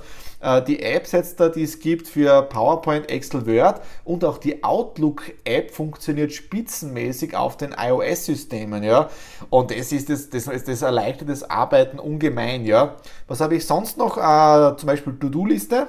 die 0.68 0.84
Apps 0.84 1.14
jetzt 1.14 1.40
da, 1.40 1.50
die 1.50 1.64
es 1.64 1.80
gibt 1.80 2.08
für 2.08 2.44
PowerPoint, 2.44 3.10
Excel, 3.10 3.48
Word 3.48 3.82
und 4.04 4.24
auch 4.24 4.38
die 4.38 4.64
Outlook-App 4.64 5.72
funktioniert 5.72 6.32
spitzenmäßig 6.32 7.36
auf 7.36 7.58
den 7.58 7.74
iOS-Systemen, 7.78 8.84
ja. 8.84 9.10
Und 9.50 9.72
das 9.72 9.92
ist 9.92 10.10
das, 10.10 10.30
das, 10.30 10.46
das 10.46 10.82
erleichtert 10.82 11.30
das 11.30 11.50
Arbeiten 11.50 11.98
ungemein, 11.98 12.66
ja. 12.66 12.98
Was 13.28 13.42
habe 13.42 13.56
ich 13.56 13.66
sonst 13.66 13.98
noch? 13.98 14.18
Äh, 14.18 14.78
zum 14.78 14.88
Beispiel 14.88 15.18
To-Do-Liste. 15.18 15.88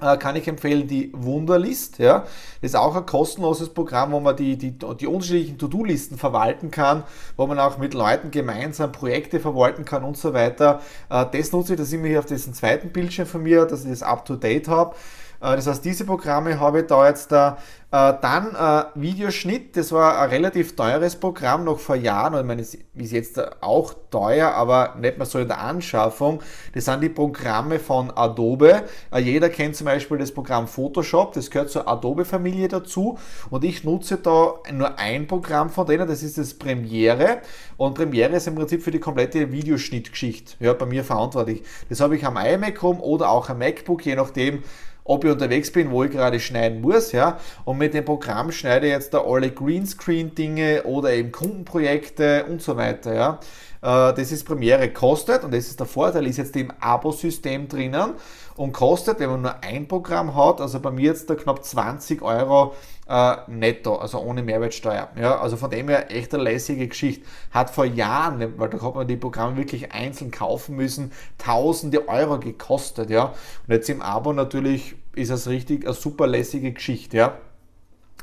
Äh, 0.00 0.16
kann 0.16 0.36
ich 0.36 0.46
empfehlen 0.48 0.86
die 0.86 1.10
Wunderlist. 1.14 1.98
Ja. 1.98 2.20
Das 2.60 2.72
ist 2.72 2.74
auch 2.76 2.96
ein 2.96 3.06
kostenloses 3.06 3.70
Programm, 3.70 4.12
wo 4.12 4.20
man 4.20 4.36
die, 4.36 4.56
die, 4.56 4.72
die 4.72 5.06
unterschiedlichen 5.06 5.58
To-Do-Listen 5.58 6.18
verwalten 6.18 6.70
kann, 6.70 7.04
wo 7.36 7.46
man 7.46 7.58
auch 7.58 7.78
mit 7.78 7.94
Leuten 7.94 8.30
gemeinsam 8.30 8.92
Projekte 8.92 9.40
verwalten 9.40 9.84
kann 9.84 10.04
und 10.04 10.16
so 10.16 10.34
weiter. 10.34 10.80
Äh, 11.10 11.26
das 11.32 11.52
nutze 11.52 11.74
ich, 11.74 11.78
da 11.78 11.84
sind 11.84 12.02
wir 12.02 12.10
hier 12.10 12.18
auf 12.18 12.26
diesem 12.26 12.54
zweiten 12.54 12.90
Bildschirm 12.90 13.26
von 13.26 13.42
mir, 13.42 13.64
dass 13.64 13.84
ich 13.84 13.90
das 13.90 14.02
up-to-date 14.02 14.68
habe. 14.68 14.94
Äh, 15.40 15.56
das 15.56 15.66
heißt, 15.66 15.84
diese 15.84 16.04
Programme 16.04 16.60
habe 16.60 16.80
ich 16.80 16.86
da 16.86 17.08
jetzt 17.08 17.32
da. 17.32 17.58
Äh, 17.92 18.14
dann 18.20 18.54
äh, 18.56 19.00
Videoschnitt, 19.00 19.76
das 19.76 19.92
war 19.92 20.20
ein 20.20 20.30
relativ 20.30 20.74
teures 20.74 21.14
Programm 21.14 21.62
noch 21.62 21.78
vor 21.78 21.94
Jahren, 21.94 22.36
ich 22.36 22.44
meine, 22.44 22.60
es 22.60 22.74
ist 22.74 23.12
jetzt 23.12 23.62
auch 23.62 23.94
teuer, 24.10 24.50
aber 24.50 24.96
nicht 25.00 25.18
mehr 25.18 25.26
so 25.26 25.38
in 25.38 25.46
der 25.46 25.60
Anschaffung. 25.60 26.42
Das 26.74 26.86
sind 26.86 27.00
die 27.00 27.08
Programme 27.08 27.78
von 27.78 28.10
Adobe. 28.10 28.82
Jeder 29.16 29.50
kennt 29.50 29.76
zum 29.76 29.84
Beispiel 29.84 30.18
das 30.18 30.32
Programm 30.32 30.66
Photoshop, 30.66 31.34
das 31.34 31.48
gehört 31.48 31.70
zur 31.70 31.86
Adobe-Familie 31.86 32.66
dazu 32.66 33.18
und 33.50 33.62
ich 33.62 33.84
nutze 33.84 34.16
da 34.16 34.54
nur 34.72 34.98
ein 34.98 35.28
Programm 35.28 35.70
von 35.70 35.86
denen, 35.86 36.08
das 36.08 36.24
ist 36.24 36.38
das 36.38 36.54
Premiere 36.54 37.38
und 37.76 37.94
Premiere 37.94 38.34
ist 38.34 38.48
im 38.48 38.56
Prinzip 38.56 38.82
für 38.82 38.90
die 38.90 38.98
komplette 38.98 39.52
Videoschnittgeschichte 39.52 40.54
ja, 40.58 40.72
bei 40.72 40.86
mir 40.86 41.04
verantwortlich. 41.04 41.62
Das 41.88 42.00
habe 42.00 42.16
ich 42.16 42.26
am 42.26 42.36
iMac 42.36 42.82
rum 42.82 43.00
oder 43.00 43.30
auch 43.30 43.48
am 43.48 43.58
MacBook, 43.58 44.04
je 44.04 44.16
nachdem, 44.16 44.64
ob 45.06 45.24
ich 45.24 45.30
unterwegs 45.30 45.70
bin, 45.70 45.90
wo 45.90 46.04
ich 46.04 46.10
gerade 46.10 46.40
schneiden 46.40 46.80
muss, 46.80 47.12
ja. 47.12 47.38
Und 47.64 47.75
mit 47.76 47.94
dem 47.94 48.04
Programm 48.04 48.50
schneide 48.52 48.86
ich 48.86 48.92
jetzt 48.92 49.14
da 49.14 49.20
alle 49.20 49.50
Greenscreen-Dinge 49.50 50.84
oder 50.84 51.12
eben 51.12 51.32
Kundenprojekte 51.32 52.44
und 52.46 52.62
so 52.62 52.76
weiter, 52.76 53.14
ja. 53.14 53.40
Äh, 53.82 54.14
das 54.14 54.32
ist 54.32 54.44
Premiere 54.44 54.92
kostet 54.92 55.44
und 55.44 55.52
das 55.52 55.66
ist 55.66 55.78
der 55.78 55.86
Vorteil, 55.86 56.26
ist 56.26 56.38
jetzt 56.38 56.56
im 56.56 56.72
Abo-System 56.80 57.68
drinnen 57.68 58.14
und 58.56 58.72
kostet, 58.72 59.20
wenn 59.20 59.30
man 59.30 59.42
nur 59.42 59.62
ein 59.62 59.86
Programm 59.86 60.34
hat, 60.34 60.60
also 60.60 60.80
bei 60.80 60.90
mir 60.90 61.06
jetzt 61.06 61.28
da 61.30 61.34
knapp 61.34 61.62
20 61.64 62.22
Euro 62.22 62.74
äh, 63.08 63.36
netto, 63.46 63.96
also 63.96 64.18
ohne 64.20 64.42
Mehrwertsteuer. 64.42 65.08
Ja, 65.16 65.38
also 65.38 65.56
von 65.56 65.70
dem 65.70 65.88
her 65.88 66.10
echt 66.10 66.34
eine 66.34 66.42
lässige 66.42 66.88
Geschichte. 66.88 67.26
Hat 67.52 67.70
vor 67.70 67.84
Jahren, 67.84 68.58
weil 68.58 68.68
da 68.68 68.80
hat 68.82 68.94
man 68.94 69.06
die 69.06 69.16
Programme 69.16 69.56
wirklich 69.56 69.92
einzeln 69.92 70.30
kaufen 70.30 70.76
müssen, 70.76 71.12
tausende 71.38 72.08
Euro 72.08 72.40
gekostet. 72.40 73.10
Ja, 73.10 73.26
und 73.66 73.74
jetzt 73.74 73.88
im 73.88 74.02
Abo 74.02 74.32
natürlich 74.32 74.96
ist 75.14 75.30
das 75.30 75.48
richtig 75.48 75.84
eine 75.84 75.94
super 75.94 76.26
lässige 76.26 76.72
Geschichte. 76.72 77.16
Ja. 77.16 77.38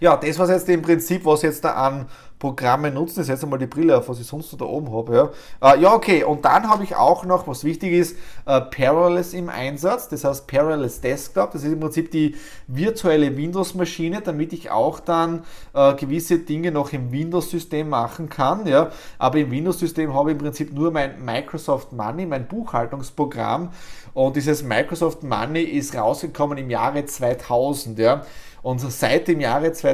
Ja, 0.00 0.16
das 0.16 0.38
war 0.38 0.48
jetzt 0.48 0.68
im 0.68 0.82
Prinzip, 0.82 1.24
was 1.24 1.42
jetzt 1.42 1.64
da 1.64 1.72
an 1.72 2.06
Programme 2.38 2.90
nutzen. 2.90 3.20
Ich 3.20 3.26
setze 3.26 3.46
mal 3.46 3.58
die 3.58 3.66
Brille 3.66 3.96
auf, 3.96 4.08
was 4.08 4.20
ich 4.20 4.26
sonst 4.26 4.54
da 4.60 4.64
oben 4.64 4.92
habe. 4.92 5.32
Ja, 5.60 5.74
äh, 5.74 5.80
ja 5.80 5.92
okay. 5.92 6.24
Und 6.24 6.44
dann 6.44 6.68
habe 6.68 6.84
ich 6.84 6.94
auch 6.94 7.24
noch, 7.24 7.46
was 7.48 7.64
wichtig 7.64 7.92
ist, 7.92 8.16
äh, 8.46 8.60
Parallels 8.60 9.34
im 9.34 9.48
Einsatz. 9.48 10.08
Das 10.08 10.24
heißt 10.24 10.46
Parallels 10.46 11.00
Desktop. 11.00 11.52
Das 11.52 11.64
ist 11.64 11.72
im 11.72 11.80
Prinzip 11.80 12.10
die 12.10 12.36
virtuelle 12.68 13.36
Windows-Maschine, 13.36 14.20
damit 14.20 14.52
ich 14.52 14.70
auch 14.70 15.00
dann 15.00 15.44
äh, 15.74 15.94
gewisse 15.94 16.38
Dinge 16.38 16.70
noch 16.70 16.92
im 16.92 17.10
Windows-System 17.10 17.88
machen 17.88 18.28
kann. 18.28 18.66
Ja. 18.66 18.90
Aber 19.18 19.38
im 19.38 19.50
Windows-System 19.50 20.14
habe 20.14 20.30
ich 20.30 20.36
im 20.36 20.42
Prinzip 20.42 20.72
nur 20.72 20.92
mein 20.92 21.24
Microsoft 21.24 21.92
Money, 21.92 22.26
mein 22.26 22.46
Buchhaltungsprogramm. 22.46 23.70
Und 24.14 24.36
dieses 24.36 24.62
Microsoft 24.62 25.22
Money 25.22 25.62
ist 25.62 25.96
rausgekommen 25.96 26.58
im 26.58 26.70
Jahre 26.70 27.04
2000. 27.04 27.98
Ja. 27.98 28.22
Und 28.62 28.80
seit 28.80 29.28
dem 29.28 29.40
Jahre 29.40 29.72
2000 29.72 29.87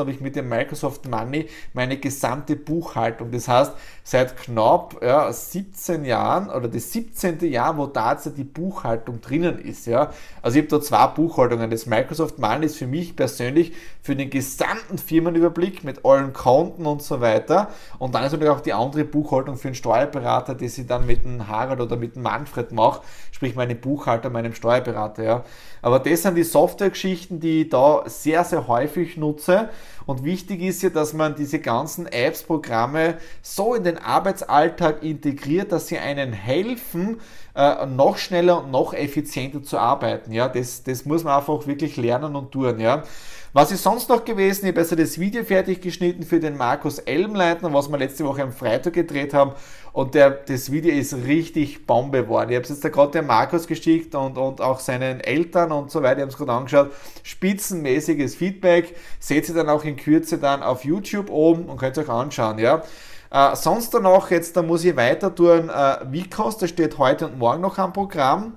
habe 0.00 0.10
ich 0.10 0.20
mit 0.20 0.36
dem 0.36 0.48
Microsoft 0.48 1.08
Money 1.08 1.48
meine 1.72 1.96
gesamte 1.98 2.56
Buchhaltung. 2.56 3.30
Das 3.30 3.48
heißt, 3.48 3.72
seit 4.06 4.36
knapp 4.36 5.02
ja, 5.02 5.32
17 5.32 6.04
Jahren 6.04 6.50
oder 6.50 6.68
das 6.68 6.92
17. 6.92 7.40
Jahr, 7.50 7.78
wo 7.78 7.86
tatsächlich 7.86 8.44
die 8.44 8.52
Buchhaltung 8.52 9.22
drinnen 9.22 9.58
ist. 9.58 9.86
Ja. 9.86 10.12
Also 10.42 10.58
ich 10.58 10.66
habe 10.66 10.78
da 10.78 10.84
zwei 10.84 11.06
Buchhaltungen. 11.06 11.70
Das 11.70 11.86
Microsoft 11.86 12.38
Money 12.38 12.66
ist 12.66 12.76
für 12.76 12.86
mich 12.86 13.16
persönlich 13.16 13.72
für 14.02 14.14
den 14.14 14.28
gesamten 14.28 14.98
Firmenüberblick 14.98 15.84
mit 15.84 16.04
allen 16.04 16.34
Konten 16.34 16.84
und 16.84 17.02
so 17.02 17.22
weiter. 17.22 17.70
Und 17.98 18.14
dann 18.14 18.24
ist 18.24 18.32
natürlich 18.32 18.52
auch 18.52 18.60
die 18.60 18.74
andere 18.74 19.04
Buchhaltung 19.04 19.56
für 19.56 19.68
den 19.68 19.74
Steuerberater, 19.74 20.54
die 20.54 20.68
sie 20.68 20.86
dann 20.86 21.06
mit 21.06 21.24
dem 21.24 21.48
Harald 21.48 21.80
oder 21.80 21.96
mit 21.96 22.14
dem 22.14 22.22
Manfred 22.24 22.72
mache, 22.72 23.00
sprich 23.32 23.54
meine 23.54 23.74
Buchhalter, 23.74 24.28
meinem 24.28 24.54
Steuerberater. 24.54 25.24
Ja. 25.24 25.44
Aber 25.80 25.98
das 25.98 26.20
sind 26.20 26.34
die 26.34 26.44
Softwaregeschichten, 26.44 27.40
die 27.40 27.62
ich 27.62 27.70
da 27.70 28.02
sehr, 28.04 28.44
sehr 28.44 28.68
häufig 28.68 29.16
nutze. 29.16 29.70
Und 30.06 30.24
wichtig 30.24 30.60
ist 30.60 30.82
ja, 30.82 30.90
dass 30.90 31.12
man 31.12 31.34
diese 31.34 31.58
ganzen 31.58 32.06
Apps, 32.06 32.42
Programme 32.42 33.18
so 33.42 33.74
in 33.74 33.84
den 33.84 33.98
Arbeitsalltag 33.98 35.02
integriert, 35.02 35.72
dass 35.72 35.88
sie 35.88 35.98
einen 35.98 36.32
helfen, 36.32 37.20
äh, 37.54 37.86
noch 37.86 38.18
schneller 38.18 38.62
und 38.62 38.70
noch 38.70 38.92
effizienter 38.94 39.62
zu 39.62 39.78
arbeiten. 39.78 40.32
Ja, 40.32 40.48
das, 40.48 40.82
das 40.82 41.04
muss 41.04 41.24
man 41.24 41.34
einfach 41.34 41.66
wirklich 41.66 41.96
lernen 41.96 42.36
und 42.36 42.52
tun. 42.52 42.80
Ja. 42.80 43.04
Was 43.52 43.70
ist 43.70 43.84
sonst 43.84 44.08
noch 44.08 44.24
gewesen? 44.24 44.64
Ich 44.64 44.72
habe 44.72 44.80
also 44.80 44.96
das 44.96 45.20
Video 45.20 45.44
fertig 45.44 45.80
geschnitten 45.80 46.24
für 46.24 46.40
den 46.40 46.56
Markus 46.56 46.98
Elmleitner, 46.98 47.72
was 47.72 47.88
wir 47.88 47.98
letzte 47.98 48.24
Woche 48.24 48.42
am 48.42 48.52
Freitag 48.52 48.94
gedreht 48.94 49.32
haben. 49.32 49.52
Und 49.94 50.16
der, 50.16 50.30
das 50.30 50.72
Video 50.72 50.92
ist 50.92 51.14
richtig 51.14 51.86
Bombe 51.86 52.24
geworden. 52.24 52.50
Ich 52.50 52.56
habe 52.56 52.64
es 52.64 52.70
jetzt 52.70 52.84
da 52.84 52.88
gerade 52.88 53.12
dem 53.12 53.28
Markus 53.28 53.68
geschickt 53.68 54.16
und, 54.16 54.36
und 54.36 54.60
auch 54.60 54.80
seinen 54.80 55.20
Eltern 55.20 55.70
und 55.70 55.92
so 55.92 56.02
weiter. 56.02 56.16
Ich 56.16 56.22
habe 56.22 56.32
es 56.32 56.36
gerade 56.36 56.52
angeschaut. 56.52 56.90
Spitzenmäßiges 57.22 58.34
Feedback. 58.34 58.96
Seht 59.20 59.48
ihr 59.48 59.54
dann 59.54 59.68
auch 59.68 59.84
in 59.84 59.94
Kürze 59.94 60.38
dann 60.38 60.64
auf 60.64 60.84
YouTube 60.84 61.30
oben 61.30 61.66
und 61.66 61.78
könnt 61.78 61.96
euch 61.96 62.08
anschauen. 62.08 62.58
Ja. 62.58 62.82
Äh, 63.30 63.54
sonst 63.54 63.94
danach, 63.94 64.32
jetzt 64.32 64.56
da 64.56 64.62
muss 64.62 64.84
ich 64.84 64.96
weiter 64.96 65.32
tun. 65.32 65.68
Äh, 65.68 65.98
Vicos, 66.10 66.58
das 66.58 66.70
steht 66.70 66.98
heute 66.98 67.26
und 67.28 67.38
morgen 67.38 67.60
noch 67.60 67.78
am 67.78 67.92
Programm 67.92 68.56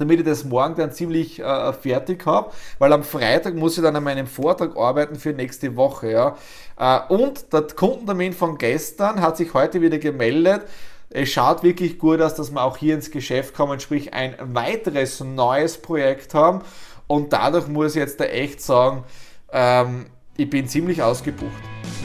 damit 0.00 0.20
ich 0.20 0.24
das 0.24 0.44
morgen 0.44 0.74
dann 0.74 0.92
ziemlich 0.92 1.38
äh, 1.40 1.72
fertig 1.72 2.24
habe, 2.26 2.50
weil 2.78 2.92
am 2.92 3.04
Freitag 3.04 3.54
muss 3.54 3.76
ich 3.76 3.82
dann 3.82 3.94
an 3.94 4.02
meinem 4.02 4.26
Vortrag 4.26 4.76
arbeiten 4.76 5.16
für 5.16 5.32
nächste 5.32 5.76
Woche. 5.76 6.10
Ja. 6.10 6.36
Äh, 6.78 7.12
und 7.12 7.52
der 7.52 7.62
Kundentermin 7.62 8.32
von 8.32 8.58
gestern 8.58 9.20
hat 9.20 9.36
sich 9.36 9.52
heute 9.54 9.80
wieder 9.80 9.98
gemeldet. 9.98 10.62
Es 11.10 11.28
schaut 11.28 11.62
wirklich 11.62 11.98
gut 11.98 12.20
aus, 12.20 12.34
dass 12.34 12.50
wir 12.52 12.62
auch 12.62 12.76
hier 12.76 12.94
ins 12.94 13.10
Geschäft 13.10 13.54
kommen, 13.54 13.80
sprich 13.80 14.14
ein 14.14 14.34
weiteres 14.54 15.20
neues 15.20 15.76
Projekt 15.76 16.34
haben. 16.34 16.62
Und 17.06 17.32
dadurch 17.32 17.66
muss 17.66 17.96
ich 17.96 18.00
jetzt 18.00 18.20
da 18.20 18.24
echt 18.24 18.62
sagen, 18.62 19.04
ähm, 19.52 20.06
ich 20.36 20.48
bin 20.48 20.68
ziemlich 20.68 21.02
ausgebucht. 21.02 21.50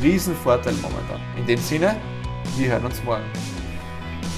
Riesenvorteil 0.02 0.74
momentan. 0.74 1.22
In 1.38 1.46
dem 1.46 1.60
Sinne, 1.60 1.96
wir 2.58 2.72
hören 2.72 2.86
uns 2.86 3.04
morgen. 3.04 3.55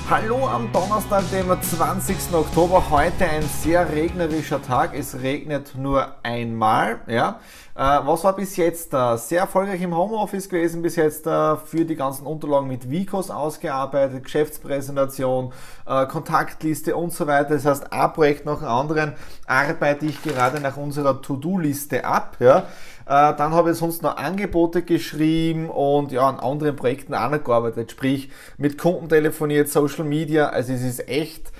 Hallo 0.10 0.48
am 0.48 0.72
Donnerstag, 0.72 1.30
dem 1.32 1.48
20. 1.62 2.34
Oktober. 2.34 2.90
Heute 2.90 3.26
ein 3.26 3.44
sehr 3.44 3.92
regnerischer 3.92 4.62
Tag. 4.62 4.98
Es 4.98 5.20
regnet 5.20 5.76
nur 5.76 6.16
einmal. 6.24 7.02
Ja. 7.08 7.42
Äh, 7.76 7.82
was 7.82 8.24
war 8.24 8.34
bis 8.34 8.56
jetzt 8.56 8.94
da? 8.94 9.18
Sehr 9.18 9.42
erfolgreich 9.42 9.82
im 9.82 9.94
Homeoffice 9.94 10.48
gewesen 10.48 10.82
bis 10.82 10.96
jetzt 10.96 11.26
für 11.26 11.84
die 11.84 11.98
ganzen 11.98 12.26
Unterlagen 12.26 12.70
mit 12.70 12.90
Vicos 12.90 13.30
ausgearbeitet, 13.30 14.24
Geschäftspräsentation, 14.24 15.52
äh, 15.86 16.06
Kontaktliste 16.06 16.96
und 16.96 17.12
so 17.12 17.28
weiter. 17.28 17.56
Das 17.56 17.66
heißt, 17.66 17.92
ein 17.92 18.14
Projekt 18.14 18.46
nach 18.46 18.60
dem 18.60 18.68
anderen 18.70 19.14
arbeite 19.46 20.06
ich 20.06 20.24
gerade 20.24 20.62
nach 20.62 20.78
unserer 20.78 21.22
To-Do-Liste 21.22 22.06
ab. 22.06 22.38
Ja. 22.40 22.64
Äh, 23.08 23.36
dann 23.38 23.54
habe 23.54 23.72
ich 23.72 23.78
sonst 23.78 24.04
noch 24.04 24.18
Angebote 24.18 24.84
geschrieben 24.84 25.70
und 25.70 26.12
ja, 26.12 26.28
an 26.28 26.42
anderen 26.42 26.76
Projekten 26.76 27.16
auch 27.16 27.30
noch 27.30 27.42
gearbeitet. 27.42 27.92
Sprich, 27.92 28.30
mit 28.58 28.78
Kunden 28.78 29.08
telefoniert, 29.08 29.70
Social 29.70 30.04
Media. 30.04 30.50
Also 30.50 30.74
es 30.74 30.82
ist 30.82 31.08
echt 31.08 31.54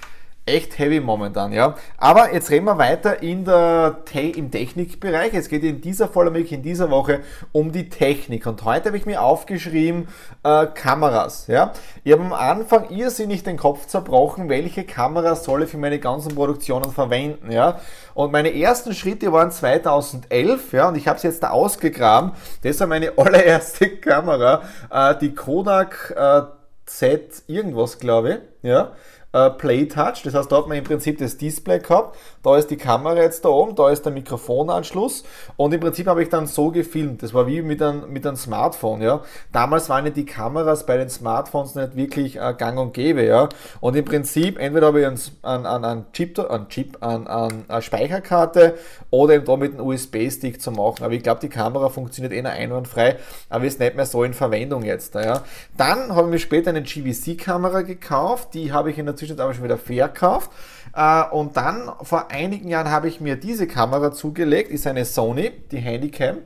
echt 0.48 0.80
heavy 0.80 1.00
momentan, 1.00 1.52
ja. 1.52 1.76
Aber 1.98 2.34
jetzt 2.34 2.50
reden 2.50 2.66
wir 2.66 2.78
weiter 2.78 3.22
in 3.22 3.44
der 3.44 3.98
Te 4.06 4.22
im 4.22 4.50
Technikbereich. 4.50 5.34
Es 5.34 5.50
geht 5.50 5.64
in 5.64 5.82
dieser 5.82 6.08
Vollmilch, 6.08 6.52
in 6.52 6.64
dieser 6.64 6.90
Woche 6.90 7.20
um 7.52 7.72
die 7.72 7.90
Technik. 7.90 8.48
Und 8.48 8.64
heute 8.64 8.88
habe 8.88 8.98
ich 8.98 9.06
mir 9.06 9.22
aufgeschrieben, 9.22 10.08
äh, 10.44 10.68
Kameras, 10.68 11.48
ja. 11.48 11.74
Ich 12.04 12.14
habe 12.14 12.24
am 12.24 12.34
Anfang 12.34 12.90
irrsinnig 12.90 13.44
den 13.44 13.58
Kopf 13.58 13.88
zerbrochen, 13.88 14.48
welche 14.50 14.86
Kameras 14.86 15.44
soll 15.44 15.64
ich 15.64 15.70
für 15.70 15.78
meine 15.78 16.00
ganzen 16.00 16.34
Produktionen 16.34 16.92
verwenden, 16.92 17.52
ja. 17.52 17.80
Und 18.14 18.32
meine 18.32 18.58
ersten 18.58 18.94
Schritte 18.94 19.32
waren 19.34 19.52
2011, 19.52 20.74
ja, 20.74 20.88
und 20.88 20.96
ich 20.96 21.08
habe 21.08 21.18
es 21.18 21.24
jetzt 21.24 21.44
da 21.44 21.50
ausgegraben. 21.50 22.32
Das 22.64 22.80
war 22.80 22.88
meine 22.88 23.12
allererste 23.18 23.98
Kamera, 23.98 24.62
äh, 24.90 25.16
die 25.20 25.36
Kodak 25.36 26.14
äh, 26.16 26.42
Z 26.86 27.44
irgendwas, 27.48 28.00
glaube 28.00 28.30
ich, 28.62 28.70
ja 28.70 28.94
äh, 29.38 29.50
Play 29.52 29.86
Touch. 29.86 30.24
Das 30.24 30.34
heißt, 30.34 30.52
da 30.52 30.58
hat 30.58 30.68
man 30.68 30.78
im 30.78 30.84
Prinzip 30.84 31.18
das 31.18 31.38
Display 31.38 31.80
gehabt. 31.80 32.18
Da 32.44 32.58
ist 32.58 32.70
die 32.70 32.78
Kamera 32.78 33.18
jetzt 33.18 33.44
da 33.46 33.50
oben, 33.50 33.76
da 33.76 33.90
ist 33.90 34.06
der 34.06 34.14
Mikrofonanschluss 34.14 35.24
und 35.58 35.74
im 35.74 35.80
Prinzip 35.80 36.08
habe 36.08 36.24
ich 36.24 36.30
dann 36.30 36.48
so 36.48 36.72
gefilmt. 36.72 37.24
Das 37.24 37.34
war 37.34 37.48
wie 37.48 37.62
mit 37.62 37.82
einem, 37.82 38.12
mit 38.12 38.26
einem 38.26 38.38
Smartphone, 38.38 39.02
ja. 39.02 39.22
Damals 39.52 39.90
waren 39.90 40.06
ja 40.06 40.12
die 40.12 40.26
Kameras 40.26 40.86
bei 40.86 40.98
den 40.98 41.10
Smartphones 41.10 41.76
nicht 41.76 41.96
wirklich 41.96 42.38
äh, 42.38 42.56
gang 42.58 42.80
und 42.80 42.94
gäbe, 42.94 43.24
ja. 43.26 43.50
Und 43.82 43.96
im 43.96 44.06
Prinzip, 44.06 44.60
entweder 44.60 44.88
habe 44.88 45.02
ich 45.02 45.08
einen, 45.08 45.20
einen, 45.44 45.84
einen 45.84 46.06
Chip, 46.14 46.40
einen 46.40 46.70
Chip, 46.70 47.04
einen, 47.04 47.28
eine 47.28 47.82
Speicherkarte 47.82 48.76
oder 49.10 49.36
eben 49.36 49.46
da 49.46 49.58
mit 49.58 49.74
einem 49.74 49.86
USB-Stick 49.86 50.62
zu 50.62 50.72
machen. 50.72 51.04
Aber 51.04 51.14
ich 51.14 51.24
glaube, 51.24 51.42
die 51.42 51.50
Kamera 51.50 51.90
funktioniert 51.90 52.34
eh 52.34 52.42
noch 52.42 52.52
einwandfrei, 52.52 53.18
aber 53.50 53.66
ist 53.66 53.80
nicht 53.80 53.96
mehr 53.96 54.06
so 54.06 54.24
in 54.24 54.34
Verwendung 54.34 54.84
jetzt, 54.84 55.16
ja. 55.16 55.44
Dann 55.76 56.16
habe 56.16 56.28
ich 56.28 56.32
mir 56.32 56.40
später 56.40 56.70
eine 56.70 56.82
GVC-Kamera 56.82 57.82
gekauft, 57.82 58.54
die 58.54 58.72
habe 58.72 58.90
ich 58.90 58.98
in 58.98 59.06
der 59.06 59.16
Zwischenzeit 59.16 59.27
inzwischen 59.30 59.42
aber 59.42 59.54
schon 59.54 59.64
wieder 59.64 59.78
verkauft. 59.78 60.52
Äh, 60.94 61.24
und 61.32 61.58
dann 61.58 61.92
vor 62.02 62.32
einigen 62.32 62.70
Jahren 62.70 62.90
habe 62.90 63.08
ich 63.08 63.22
mir 63.22 63.36
diese 63.36 63.68
Kamera 63.68 64.12
zugelegt, 64.12 64.72
ist 64.72 64.88
eine 64.88 65.06
Sony, 65.06 65.52
die 65.72 65.78
Handycam. 65.78 66.38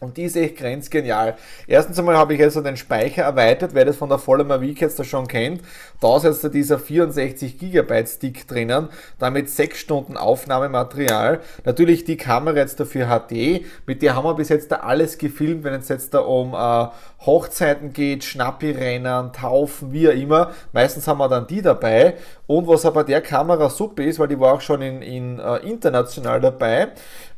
Und 0.00 0.16
die 0.16 0.22
ist 0.22 0.34
echt 0.34 0.56
grenzgenial. 0.56 1.36
Erstens 1.66 1.98
einmal 1.98 2.16
habe 2.16 2.32
ich 2.32 2.42
also 2.42 2.62
den 2.62 2.78
Speicher 2.78 3.24
erweitert, 3.24 3.74
wer 3.74 3.84
das 3.84 3.96
von 3.96 4.08
der 4.08 4.16
Vollmer 4.16 4.62
Week 4.62 4.80
jetzt 4.80 5.04
schon 5.04 5.28
kennt. 5.28 5.60
Da 6.00 6.16
ist 6.16 6.24
jetzt 6.24 6.54
dieser 6.54 6.78
64 6.78 7.58
GB 7.58 8.06
Stick 8.06 8.48
drinnen, 8.48 8.88
damit 9.18 9.50
6 9.50 9.78
Stunden 9.78 10.16
Aufnahmematerial. 10.16 11.40
Natürlich 11.66 12.04
die 12.04 12.16
Kamera 12.16 12.56
jetzt 12.56 12.80
dafür 12.80 13.08
HD, 13.08 13.66
mit 13.84 14.00
der 14.00 14.16
haben 14.16 14.24
wir 14.24 14.34
bis 14.34 14.48
jetzt 14.48 14.72
da 14.72 14.76
alles 14.76 15.18
gefilmt, 15.18 15.64
wenn 15.64 15.74
es 15.74 15.90
jetzt 15.90 16.14
da 16.14 16.20
um 16.20 16.54
äh, 16.54 16.86
Hochzeiten 17.26 17.92
geht, 17.92 18.24
Schnappi-Rennen, 18.24 19.34
Taufen, 19.34 19.92
wie 19.92 20.08
auch 20.08 20.14
immer. 20.14 20.52
Meistens 20.72 21.06
haben 21.06 21.18
wir 21.18 21.28
dann 21.28 21.46
die 21.46 21.60
dabei. 21.60 22.14
Und 22.46 22.66
was 22.66 22.86
aber 22.86 23.04
der 23.04 23.20
Kamera 23.20 23.68
super 23.68 24.02
ist, 24.02 24.18
weil 24.18 24.28
die 24.28 24.40
war 24.40 24.54
auch 24.54 24.60
schon 24.60 24.80
in, 24.80 25.02
in 25.02 25.38
uh, 25.38 25.56
international 25.56 26.40
dabei, 26.40 26.88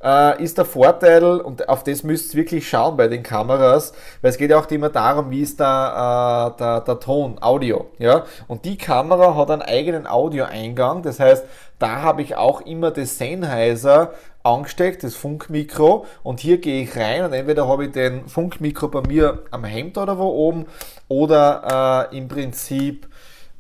uh, 0.02 0.40
ist 0.40 0.56
der 0.56 0.64
Vorteil, 0.64 1.22
und 1.22 1.68
auf 1.68 1.84
das 1.84 2.02
müsst 2.02 2.32
ihr 2.32 2.38
wirklich 2.38 2.51
schauen 2.60 2.96
bei 2.96 3.08
den 3.08 3.22
Kameras, 3.22 3.92
weil 4.20 4.30
es 4.30 4.38
geht 4.38 4.50
ja 4.50 4.58
auch 4.58 4.70
immer 4.70 4.90
darum, 4.90 5.30
wie 5.30 5.40
ist 5.40 5.58
der, 5.60 6.52
uh, 6.54 6.58
der, 6.58 6.80
der 6.80 7.00
Ton, 7.00 7.38
Audio. 7.40 7.86
Ja? 7.98 8.24
Und 8.48 8.64
die 8.64 8.76
Kamera 8.76 9.34
hat 9.36 9.50
einen 9.50 9.62
eigenen 9.62 10.06
Audioeingang, 10.06 11.02
das 11.02 11.20
heißt, 11.20 11.44
da 11.78 12.02
habe 12.02 12.22
ich 12.22 12.36
auch 12.36 12.60
immer 12.60 12.90
das 12.90 13.18
Sennheiser 13.18 14.12
angesteckt, 14.42 15.04
das 15.04 15.14
Funkmikro 15.14 16.06
und 16.22 16.40
hier 16.40 16.58
gehe 16.58 16.82
ich 16.82 16.96
rein 16.96 17.24
und 17.24 17.32
entweder 17.32 17.66
habe 17.68 17.86
ich 17.86 17.92
den 17.92 18.28
Funkmikro 18.28 18.88
bei 18.88 19.02
mir 19.02 19.44
am 19.50 19.64
Hemd 19.64 19.98
oder 19.98 20.18
wo 20.18 20.28
oben 20.28 20.66
oder 21.08 22.08
äh, 22.12 22.16
im 22.16 22.28
Prinzip 22.28 23.08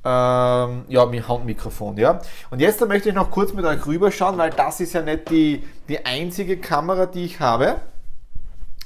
ähm, 0.04 0.84
ja, 0.88 1.06
mit 1.08 1.28
Handmikrofon, 1.28 1.96
ja. 1.96 2.20
Und 2.50 2.60
jetzt 2.60 2.84
möchte 2.86 3.10
ich 3.10 3.14
noch 3.14 3.30
kurz 3.30 3.52
mit 3.52 3.64
euch 3.64 3.86
rüberschauen, 3.86 4.36
weil 4.36 4.50
das 4.50 4.80
ist 4.80 4.94
ja 4.94 5.02
nicht 5.02 5.30
die, 5.30 5.62
die 5.88 6.04
einzige 6.04 6.56
Kamera, 6.56 7.06
die 7.06 7.24
ich 7.24 7.38
habe. 7.38 7.76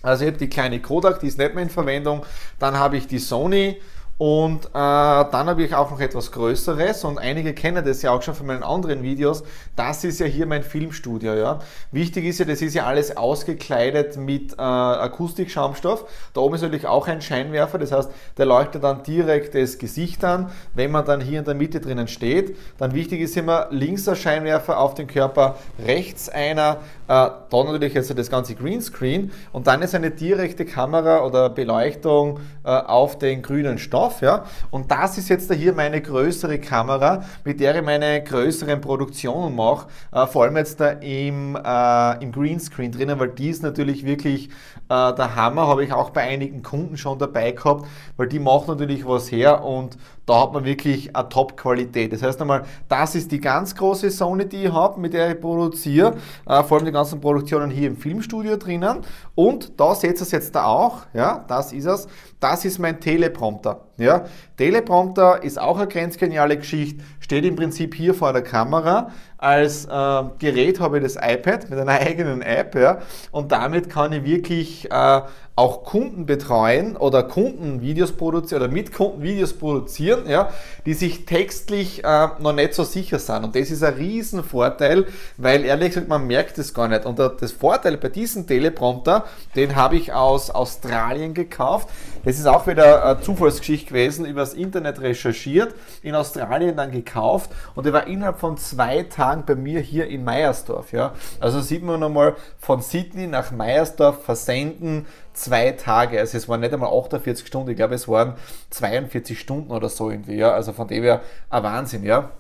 Also 0.02 0.24
ich 0.24 0.30
habe 0.30 0.38
die 0.38 0.48
kleine 0.48 0.80
Kodak, 0.80 1.20
die 1.20 1.26
ist 1.26 1.38
nicht 1.38 1.54
mehr 1.54 1.62
in 1.62 1.70
Verwendung. 1.70 2.24
Dann 2.58 2.78
habe 2.78 2.96
ich 2.96 3.06
die 3.06 3.18
Sony 3.18 3.80
und 4.18 4.64
äh, 4.64 4.70
dann 4.72 5.46
habe 5.46 5.62
ich 5.62 5.74
auch 5.74 5.90
noch 5.90 6.00
etwas 6.00 6.32
Größeres 6.32 7.04
und 7.04 7.18
einige 7.18 7.52
kennen 7.52 7.84
das 7.84 8.00
ja 8.00 8.12
auch 8.12 8.22
schon 8.22 8.34
von 8.34 8.46
meinen 8.46 8.62
anderen 8.62 9.02
Videos. 9.02 9.44
Das 9.74 10.04
ist 10.04 10.20
ja 10.20 10.26
hier 10.26 10.46
mein 10.46 10.62
Filmstudio. 10.62 11.34
Ja. 11.34 11.58
Wichtig 11.92 12.24
ist 12.24 12.38
ja, 12.38 12.46
das 12.46 12.62
ist 12.62 12.74
ja 12.74 12.86
alles 12.86 13.18
ausgekleidet 13.18 14.16
mit 14.16 14.54
äh, 14.54 14.62
Akustikschaumstoff. 14.62 16.06
Da 16.32 16.40
oben 16.40 16.54
ist 16.54 16.62
natürlich 16.62 16.86
auch 16.86 17.08
ein 17.08 17.20
Scheinwerfer, 17.20 17.76
das 17.76 17.92
heißt, 17.92 18.10
der 18.38 18.46
leuchtet 18.46 18.84
dann 18.84 19.02
direkt 19.02 19.54
das 19.54 19.76
Gesicht 19.76 20.24
an. 20.24 20.50
Wenn 20.72 20.92
man 20.92 21.04
dann 21.04 21.20
hier 21.20 21.40
in 21.40 21.44
der 21.44 21.54
Mitte 21.54 21.80
drinnen 21.80 22.08
steht, 22.08 22.56
dann 22.78 22.94
wichtig 22.94 23.20
ist 23.20 23.36
immer 23.36 23.66
links 23.68 24.04
der 24.04 24.14
Scheinwerfer 24.14 24.80
auf 24.80 24.94
den 24.94 25.08
Körper, 25.08 25.58
rechts 25.84 26.30
einer, 26.30 26.78
äh, 27.08 27.30
dann 27.50 27.66
natürlich 27.66 27.94
jetzt 27.94 28.16
das 28.16 28.30
ganze 28.30 28.54
Greenscreen 28.54 29.30
und 29.52 29.66
dann 29.66 29.82
ist 29.82 29.94
eine 29.94 30.10
direkte 30.10 30.64
Kamera 30.64 31.24
oder 31.24 31.50
Beleuchtung 31.50 32.40
äh, 32.64 32.68
auf 32.68 33.18
den 33.18 33.42
grünen 33.42 33.78
Stoff. 33.78 34.22
Ja? 34.22 34.44
Und 34.70 34.90
das 34.90 35.18
ist 35.18 35.28
jetzt 35.28 35.52
hier 35.52 35.72
meine 35.72 36.00
größere 36.00 36.58
Kamera, 36.58 37.24
mit 37.44 37.60
der 37.60 37.76
ich 37.76 37.82
meine 37.82 38.22
größeren 38.22 38.80
Produktionen 38.80 39.54
mache. 39.54 39.88
Äh, 40.12 40.26
vor 40.26 40.44
allem 40.44 40.56
jetzt 40.56 40.80
da 40.80 40.90
im, 40.90 41.56
äh, 41.56 42.22
im 42.22 42.32
Greenscreen 42.32 42.92
drinnen, 42.92 43.18
weil 43.18 43.28
die 43.28 43.50
ist 43.50 43.62
natürlich 43.62 44.04
wirklich 44.04 44.48
äh, 44.88 45.14
der 45.14 45.36
Hammer, 45.36 45.66
habe 45.66 45.84
ich 45.84 45.92
auch 45.92 46.10
bei 46.10 46.22
einigen 46.22 46.62
Kunden 46.62 46.96
schon 46.96 47.18
dabei 47.18 47.52
gehabt, 47.52 47.86
weil 48.16 48.28
die 48.28 48.38
machen 48.38 48.66
natürlich 48.68 49.06
was 49.06 49.30
her 49.30 49.64
und 49.64 49.96
da 50.26 50.42
hat 50.42 50.52
man 50.52 50.64
wirklich 50.64 51.14
eine 51.14 51.28
Top-Qualität. 51.28 52.12
Das 52.12 52.22
heißt 52.22 52.40
einmal, 52.40 52.64
das 52.88 53.14
ist 53.14 53.30
die 53.30 53.40
ganz 53.40 53.74
große 53.74 54.10
Sony, 54.10 54.46
die 54.46 54.64
ich 54.64 54.72
habe, 54.72 55.00
mit 55.00 55.14
der 55.14 55.30
ich 55.30 55.40
produziere, 55.40 56.16
äh, 56.46 56.62
vor 56.64 56.78
allem 56.78 56.86
die 56.86 56.92
ganzen 56.92 57.20
Produktionen 57.20 57.70
hier 57.70 57.88
im 57.88 57.96
Filmstudio 57.96 58.56
drinnen. 58.56 58.98
Und 59.36 59.80
da 59.80 59.94
ihr 60.02 60.12
es 60.12 60.30
jetzt 60.32 60.54
da 60.54 60.64
auch, 60.64 61.02
ja, 61.14 61.44
das 61.46 61.72
ist 61.72 61.86
es. 61.86 62.08
Das 62.40 62.64
ist 62.64 62.78
mein 62.78 63.00
Teleprompter. 63.00 63.86
Ja. 63.96 64.26
Teleprompter 64.58 65.42
ist 65.42 65.58
auch 65.58 65.78
eine 65.78 65.88
grenzgeniale 65.88 66.58
Geschichte, 66.58 67.02
steht 67.20 67.44
im 67.44 67.56
Prinzip 67.56 67.94
hier 67.94 68.14
vor 68.14 68.32
der 68.32 68.42
Kamera. 68.42 69.10
Als 69.38 69.86
äh, 69.86 70.22
Gerät 70.38 70.80
habe 70.80 70.98
ich 70.98 71.02
das 71.02 71.16
iPad 71.16 71.70
mit 71.70 71.78
einer 71.78 71.92
eigenen 72.00 72.42
App 72.42 72.74
ja, 72.74 72.98
und 73.30 73.52
damit 73.52 73.90
kann 73.90 74.12
ich 74.12 74.24
wirklich 74.24 74.90
äh, 74.90 75.20
auch 75.56 75.84
Kunden 75.84 76.26
betreuen 76.26 76.98
oder 76.98 77.22
Kundenvideos 77.22 78.12
produzieren 78.12 78.62
oder 78.62 78.70
mit 78.70 78.92
Kunden 78.92 79.22
Videos 79.22 79.54
produzieren, 79.54 80.28
ja, 80.28 80.50
die 80.84 80.92
sich 80.92 81.24
textlich 81.24 82.04
äh, 82.04 82.28
noch 82.40 82.52
nicht 82.52 82.74
so 82.74 82.84
sicher 82.84 83.18
sind. 83.18 83.42
Und 83.42 83.56
das 83.56 83.70
ist 83.70 83.82
ein 83.82 83.94
Riesenvorteil, 83.94 85.06
weil 85.38 85.64
ehrlich 85.64 85.88
gesagt, 85.90 86.08
man 86.08 86.26
merkt 86.26 86.58
es 86.58 86.74
gar 86.74 86.88
nicht. 86.88 87.06
Und 87.06 87.18
das 87.18 87.52
Vorteil 87.52 87.96
bei 87.96 88.10
diesem 88.10 88.46
Teleprompter, 88.46 89.24
den 89.54 89.76
habe 89.76 89.96
ich 89.96 90.12
aus 90.12 90.50
Australien 90.50 91.32
gekauft. 91.32 91.88
Das 92.26 92.40
ist 92.40 92.46
auch 92.46 92.66
wieder 92.66 93.04
eine 93.04 93.20
Zufallsgeschichte 93.20 93.90
gewesen, 93.90 94.26
übers 94.26 94.52
Internet 94.52 95.00
recherchiert, 95.00 95.76
in 96.02 96.16
Australien 96.16 96.76
dann 96.76 96.90
gekauft 96.90 97.52
und 97.76 97.86
der 97.86 97.92
war 97.92 98.08
innerhalb 98.08 98.40
von 98.40 98.56
zwei 98.56 99.04
Tagen 99.04 99.44
bei 99.46 99.54
mir 99.54 99.78
hier 99.78 100.08
in 100.08 100.24
Meyersdorf. 100.24 100.90
Ja. 100.90 101.14
Also 101.38 101.60
sieht 101.60 101.84
man 101.84 102.00
nochmal 102.00 102.34
von 102.58 102.82
Sydney 102.82 103.28
nach 103.28 103.52
Meyersdorf 103.52 104.24
versenden, 104.24 105.06
zwei 105.34 105.70
Tage. 105.70 106.18
Also 106.18 106.36
es 106.36 106.48
waren 106.48 106.62
nicht 106.62 106.74
einmal 106.74 106.90
48 106.92 107.46
Stunden, 107.46 107.70
ich 107.70 107.76
glaube 107.76 107.94
es 107.94 108.08
waren 108.08 108.34
42 108.70 109.38
Stunden 109.38 109.70
oder 109.70 109.88
so 109.88 110.10
irgendwie. 110.10 110.34
Ja. 110.34 110.50
Also 110.50 110.72
von 110.72 110.88
dem 110.88 111.04
her 111.04 111.20
ein 111.48 111.62
Wahnsinn, 111.62 112.02
ja. 112.02 112.30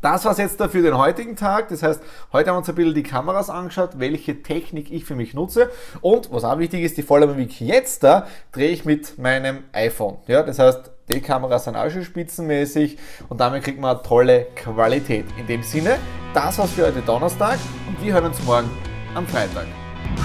Das 0.00 0.24
war 0.24 0.32
es 0.32 0.38
jetzt 0.38 0.58
da 0.60 0.68
für 0.68 0.82
den 0.82 0.96
heutigen 0.96 1.36
Tag. 1.36 1.68
Das 1.68 1.82
heißt, 1.82 2.00
heute 2.32 2.48
haben 2.48 2.54
wir 2.54 2.58
uns 2.58 2.68
ein 2.68 2.74
bisschen 2.74 2.94
die 2.94 3.02
Kameras 3.02 3.50
angeschaut, 3.50 3.90
welche 3.98 4.42
Technik 4.42 4.90
ich 4.90 5.04
für 5.04 5.14
mich 5.14 5.34
nutze. 5.34 5.70
Und 6.00 6.32
was 6.32 6.44
auch 6.44 6.58
wichtig 6.58 6.82
ist, 6.82 6.96
die 6.96 7.02
Volleyback 7.02 7.60
jetzt 7.60 8.02
da 8.02 8.26
drehe 8.52 8.70
ich 8.70 8.84
mit 8.86 9.18
meinem 9.18 9.64
iPhone. 9.72 10.16
Ja, 10.26 10.42
das 10.42 10.58
heißt, 10.58 10.90
die 11.12 11.20
Kameras 11.20 11.64
sind 11.64 11.76
auch 11.76 11.90
schon 11.90 12.04
spitzenmäßig 12.04 12.96
und 13.28 13.40
damit 13.40 13.64
kriegt 13.64 13.80
man 13.80 13.96
eine 13.96 14.02
tolle 14.02 14.46
Qualität. 14.54 15.26
In 15.38 15.46
dem 15.46 15.62
Sinne, 15.62 15.98
das 16.32 16.56
war's 16.58 16.70
für 16.70 16.86
heute 16.86 17.02
Donnerstag 17.02 17.58
und 17.88 18.02
wir 18.02 18.14
hören 18.14 18.26
uns 18.26 18.42
morgen 18.44 18.70
am 19.14 19.26
Freitag. 19.26 19.66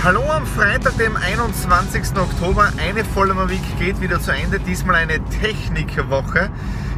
Hallo 0.04 0.22
am 0.30 0.46
Freitag, 0.46 0.98
dem 0.98 1.18
21. 1.18 2.18
Oktober. 2.18 2.72
Eine 2.78 3.04
Vollmer 3.04 3.50
Week 3.50 3.62
geht 3.80 4.00
wieder 4.00 4.22
zu 4.22 4.32
Ende. 4.32 4.60
Diesmal 4.60 4.96
eine 4.96 5.20
Technikwoche. 5.42 6.50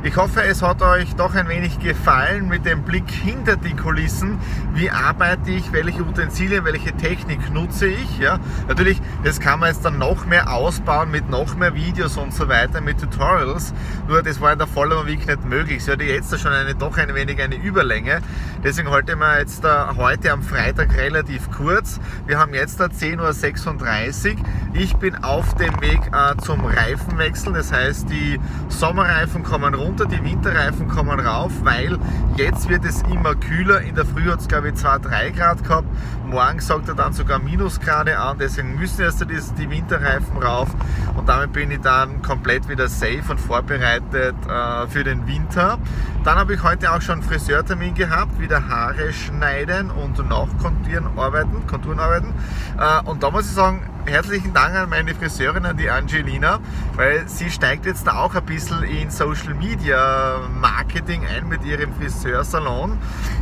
Ich 0.03 0.15
hoffe, 0.15 0.43
es 0.43 0.61
hat 0.61 0.83
euch 0.83 1.15
doch 1.15 1.33
ein 1.33 1.49
wenig 1.49 1.79
gefallen 1.79 2.47
mit 2.47 2.65
dem 2.65 2.83
Blick 2.83 3.09
hinter 3.09 3.57
die 3.57 3.75
Kulissen. 3.75 4.37
Wie 4.75 4.91
arbeite 4.91 5.49
ich, 5.49 5.71
welche 5.71 6.03
Utensilien, 6.03 6.63
welche 6.65 6.95
Technik 6.95 7.51
nutze 7.51 7.87
ich. 7.87 8.19
Ja? 8.19 8.39
Natürlich, 8.67 9.01
das 9.23 9.39
kann 9.39 9.59
man 9.59 9.69
jetzt 9.69 9.83
dann 9.83 9.97
noch 9.97 10.27
mehr 10.27 10.53
ausbauen 10.53 11.09
mit 11.09 11.29
noch 11.31 11.55
mehr 11.55 11.73
Videos 11.73 12.15
und 12.15 12.31
so 12.31 12.47
weiter, 12.47 12.79
mit 12.79 13.01
Tutorials. 13.01 13.73
Nur 14.07 14.21
das 14.21 14.39
war 14.39 14.53
in 14.53 14.59
der 14.59 14.67
Follower 14.67 15.07
Week 15.07 15.25
nicht 15.25 15.43
möglich. 15.45 15.83
Sie 15.83 15.91
hatte 15.91 16.03
jetzt 16.03 16.39
schon 16.39 16.51
eine, 16.51 16.75
doch 16.75 16.95
ein 16.97 17.15
wenig 17.15 17.41
eine 17.41 17.55
Überlänge. 17.55 18.21
Deswegen 18.63 18.91
halte 18.91 19.13
ich 19.13 19.17
mir 19.17 19.39
jetzt 19.39 19.63
da 19.63 19.95
heute 19.97 20.31
am 20.31 20.43
Freitag 20.43 20.95
relativ 20.95 21.49
kurz. 21.51 21.99
Wir 22.27 22.37
haben 22.37 22.53
jetzt 22.53 22.79
da 22.79 22.85
10.36 22.85 24.37
Uhr. 24.37 24.45
Ich 24.73 24.95
bin 24.97 25.15
auf 25.23 25.55
dem 25.55 25.81
Weg 25.81 25.99
äh, 26.13 26.37
zum 26.37 26.63
Reifenwechsel. 26.65 27.53
Das 27.53 27.71
heißt, 27.71 28.09
die 28.11 28.39
Sommerreifen 28.69 29.43
kommen 29.43 29.73
runter 29.73 29.96
runter, 29.97 30.05
die 30.05 30.23
Winterreifen 30.23 30.87
kommen 30.87 31.19
rauf, 31.19 31.51
weil 31.63 31.97
jetzt 32.35 32.69
wird 32.69 32.85
es 32.85 33.01
immer 33.03 33.33
kühler. 33.35 33.81
In 33.81 33.95
der 33.95 34.05
Früh 34.05 34.29
hat 34.29 34.39
es 34.39 34.47
glaube 34.47 34.69
ich 34.69 34.75
2-3 34.75 35.31
Grad 35.31 35.63
gehabt. 35.63 35.87
Morgen 36.25 36.59
sagt 36.59 36.87
er 36.87 36.93
dann 36.93 37.13
sogar 37.13 37.39
Minusgrade 37.39 38.17
an, 38.19 38.37
deswegen 38.37 38.75
müssen 38.77 39.01
erst 39.01 39.21
die, 39.21 39.39
die 39.57 39.69
Winterreifen 39.69 40.37
rauf 40.37 40.69
und 41.15 41.27
damit 41.27 41.53
bin 41.53 41.71
ich 41.71 41.79
dann 41.79 42.21
komplett 42.21 42.69
wieder 42.69 42.87
safe 42.87 43.23
und 43.29 43.39
vorbereitet 43.39 44.35
äh, 44.47 44.87
für 44.87 45.03
den 45.03 45.25
Winter. 45.25 45.79
Dann 46.23 46.37
habe 46.37 46.53
ich 46.53 46.63
heute 46.63 46.91
auch 46.91 47.01
schon 47.01 47.19
einen 47.19 47.23
Friseurtermin 47.23 47.95
gehabt, 47.95 48.39
wieder 48.39 48.67
Haare 48.67 49.13
schneiden 49.13 49.89
und 49.89 50.17
nachkonturen 50.29 51.07
arbeiten, 51.17 51.65
Konturen 51.65 51.99
arbeiten. 51.99 52.33
Äh, 52.77 53.09
und 53.09 53.23
da 53.23 53.31
muss 53.31 53.45
ich 53.45 53.53
sagen, 53.53 53.81
herzlichen 54.07 54.53
Dank 54.53 54.73
an 54.73 54.89
meine 54.89 55.13
Friseurin, 55.13 55.65
an 55.65 55.75
die 55.75 55.89
Angelina, 55.89 56.59
weil 56.95 57.27
sie 57.27 57.51
steigt 57.51 57.85
jetzt 57.85 58.09
auch 58.09 58.33
ein 58.35 58.45
bisschen 58.45 58.83
in 58.83 59.11
Social 59.11 59.53
Media 59.53 60.39
Marketing 60.49 61.23
ein 61.25 61.49
mit 61.49 61.65
ihrem 61.65 61.93
Friseursalon 61.93 62.97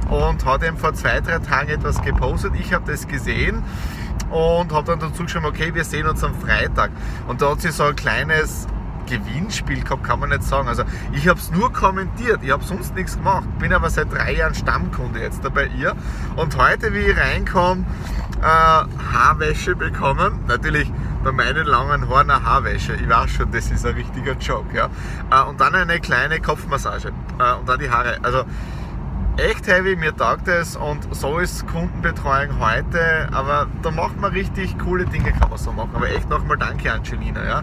und 0.09 0.45
hat 0.45 0.63
eben 0.63 0.77
vor 0.77 0.93
zwei, 0.95 1.21
drei 1.21 1.39
Tagen 1.39 1.69
etwas 1.69 2.01
gepostet. 2.01 2.53
Ich 2.59 2.73
habe 2.73 2.91
das 2.91 3.07
gesehen 3.07 3.63
und 4.31 4.73
habe 4.73 4.85
dann 4.87 4.99
dazu 4.99 5.23
geschrieben, 5.23 5.45
okay, 5.45 5.73
wir 5.73 5.83
sehen 5.83 6.07
uns 6.07 6.23
am 6.23 6.33
Freitag. 6.33 6.89
Und 7.27 7.41
da 7.41 7.51
hat 7.51 7.61
sie 7.61 7.71
so 7.71 7.83
ein 7.83 7.95
kleines 7.95 8.67
Gewinnspiel 9.05 9.83
gehabt, 9.83 10.03
kann 10.03 10.19
man 10.19 10.29
nicht 10.29 10.43
sagen. 10.43 10.67
Also 10.67 10.83
ich 11.13 11.27
habe 11.27 11.39
es 11.39 11.51
nur 11.51 11.71
kommentiert, 11.71 12.39
ich 12.41 12.51
habe 12.51 12.63
sonst 12.63 12.95
nichts 12.95 13.17
gemacht, 13.17 13.45
bin 13.59 13.71
aber 13.71 13.89
seit 13.89 14.11
drei 14.11 14.33
Jahren 14.33 14.55
Stammkunde 14.55 15.19
jetzt 15.19 15.43
da 15.43 15.49
bei 15.49 15.67
ihr. 15.67 15.95
Und 16.35 16.57
heute, 16.57 16.93
wie 16.93 16.99
ich 16.99 17.17
reinkomme, 17.17 17.85
äh, 18.41 18.45
Haarwäsche 18.45 19.75
bekommen. 19.75 20.39
Natürlich 20.47 20.91
bei 21.23 21.31
meinen 21.31 21.65
langen 21.65 22.07
Haaren 22.09 22.29
eine 22.29 22.43
Haarwäsche. 22.43 22.93
Ich 22.95 23.09
weiß 23.09 23.31
schon, 23.31 23.51
das 23.51 23.71
ist 23.71 23.85
ein 23.85 23.95
richtiger 23.95 24.33
Joke. 24.33 24.75
Ja. 24.75 24.89
Äh, 25.31 25.49
und 25.49 25.59
dann 25.59 25.75
eine 25.75 25.99
kleine 25.99 26.39
Kopfmassage 26.39 27.09
äh, 27.39 27.53
und 27.53 27.67
dann 27.67 27.79
die 27.79 27.89
Haare. 27.89 28.19
Also 28.21 28.45
echt 29.37 29.67
heavy, 29.67 29.95
mir 29.95 30.15
taugt 30.15 30.47
es 30.47 30.75
und 30.75 31.13
so 31.13 31.39
ist 31.39 31.67
Kundenbetreuung 31.67 32.59
heute, 32.59 33.27
aber 33.31 33.67
da 33.81 33.91
macht 33.91 34.19
man 34.19 34.31
richtig 34.31 34.77
coole 34.79 35.05
Dinge, 35.05 35.31
kann 35.33 35.49
man 35.49 35.57
so 35.57 35.71
machen. 35.71 35.91
Aber 35.93 36.09
echt 36.09 36.29
nochmal 36.29 36.57
danke 36.57 36.91
Angelina. 36.91 37.43
Ja. 37.43 37.59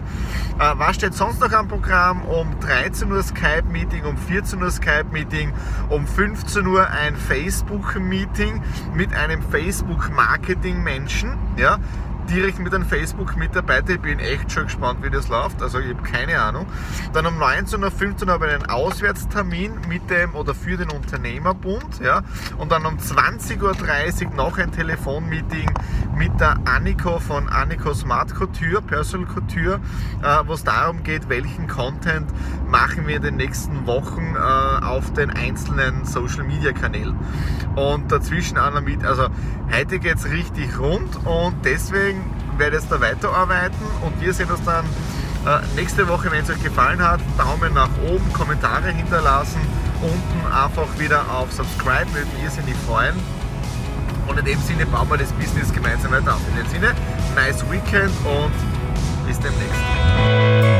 Äh, 0.59 0.77
was 0.77 0.95
steht 0.95 1.13
sonst 1.13 1.39
noch 1.41 1.51
am 1.51 1.67
Programm? 1.67 2.23
Um 2.25 2.59
13 2.59 3.11
Uhr 3.11 3.23
Skype-Meeting, 3.23 4.05
um 4.05 4.17
14 4.17 4.61
Uhr 4.61 4.71
Skype-Meeting, 4.71 5.51
um 5.89 6.05
15 6.05 6.67
Uhr 6.67 6.87
ein 6.89 7.15
Facebook-Meeting 7.15 8.61
mit 8.93 9.13
einem 9.13 9.41
Facebook-Marketing-Menschen. 9.41 11.37
Ja 11.57 11.79
direkt 12.29 12.59
mit 12.59 12.73
einem 12.73 12.85
Facebook-Mitarbeiter. 12.85 13.93
Ich 13.93 14.01
bin 14.01 14.19
echt 14.19 14.51
schon 14.51 14.65
gespannt, 14.65 15.03
wie 15.03 15.09
das 15.09 15.27
läuft. 15.27 15.61
Also 15.61 15.79
ich 15.79 15.89
habe 15.89 16.03
keine 16.03 16.39
Ahnung. 16.39 16.67
Dann 17.13 17.25
um 17.25 17.37
19 17.37 17.83
Uhr, 17.83 17.91
15 17.91 18.27
Uhr 18.27 18.33
habe 18.33 18.47
ich 18.47 18.53
einen 18.53 18.65
Auswärtstermin 18.65 19.73
mit 19.87 20.09
dem 20.09 20.35
oder 20.35 20.53
für 20.53 20.77
den 20.77 20.89
Unternehmerbund. 20.89 21.99
Ja. 22.01 22.23
Und 22.57 22.71
dann 22.71 22.85
um 22.85 22.97
20.30 22.97 23.61
Uhr 23.61 24.33
noch 24.35 24.57
ein 24.57 24.71
Telefonmeeting 24.71 25.69
mit 26.17 26.39
der 26.39 26.57
Anniko 26.65 27.19
von 27.19 27.49
Anniko 27.49 27.93
Smart 27.93 28.33
Couture, 28.33 28.81
Personal 28.81 29.27
Couture, 29.27 29.79
äh, 30.21 30.39
wo 30.45 30.53
es 30.53 30.63
darum 30.63 31.03
geht, 31.03 31.29
welchen 31.29 31.67
Content 31.67 32.29
machen 32.73 33.07
wir 33.07 33.17
in 33.17 33.21
den 33.21 33.35
nächsten 33.35 33.85
Wochen 33.85 34.35
äh, 34.35 34.83
auf 34.83 35.13
den 35.13 35.29
einzelnen 35.29 36.05
Social 36.05 36.43
Media 36.43 36.71
Kanälen. 36.71 37.15
Und 37.75 38.11
dazwischen 38.11 38.57
auch 38.57 38.73
noch 38.73 38.81
mit, 38.81 39.05
also 39.05 39.27
heute 39.71 39.99
geht 39.99 40.15
es 40.15 40.25
richtig 40.25 40.79
rund 40.79 41.15
und 41.23 41.53
deswegen 41.63 42.19
werde 42.57 42.77
ich 42.77 42.89
da 42.89 42.99
weiterarbeiten 42.99 43.85
und 44.01 44.19
wir 44.19 44.33
sehen 44.33 44.49
uns 44.49 44.63
dann 44.65 44.85
äh, 45.45 45.59
nächste 45.75 46.07
Woche, 46.07 46.31
wenn 46.31 46.43
es 46.43 46.49
euch 46.49 46.63
gefallen 46.63 46.99
hat. 46.99 47.19
Daumen 47.37 47.75
nach 47.75 47.91
oben, 48.11 48.33
Kommentare 48.33 48.89
hinterlassen, 48.89 49.61
unten 50.01 50.51
einfach 50.51 50.87
wieder 50.97 51.29
auf 51.29 51.53
Subscribe, 51.53 52.11
würde 52.11 52.25
mich 52.33 52.43
irrsinnig 52.43 52.75
freuen. 52.87 53.13
Und 54.27 54.39
in 54.39 54.45
dem 54.45 54.59
Sinne 54.61 54.87
bauen 54.87 55.07
wir 55.11 55.17
das 55.17 55.31
Business 55.33 55.71
gemeinsam 55.71 56.11
weiter 56.11 56.33
auf. 56.33 56.41
In 56.49 56.63
dem 56.63 56.71
Sinne, 56.71 56.95
nice 57.35 57.63
Weekend 57.69 58.11
und 58.25 59.27
bis 59.27 59.37
demnächst. 59.39 60.72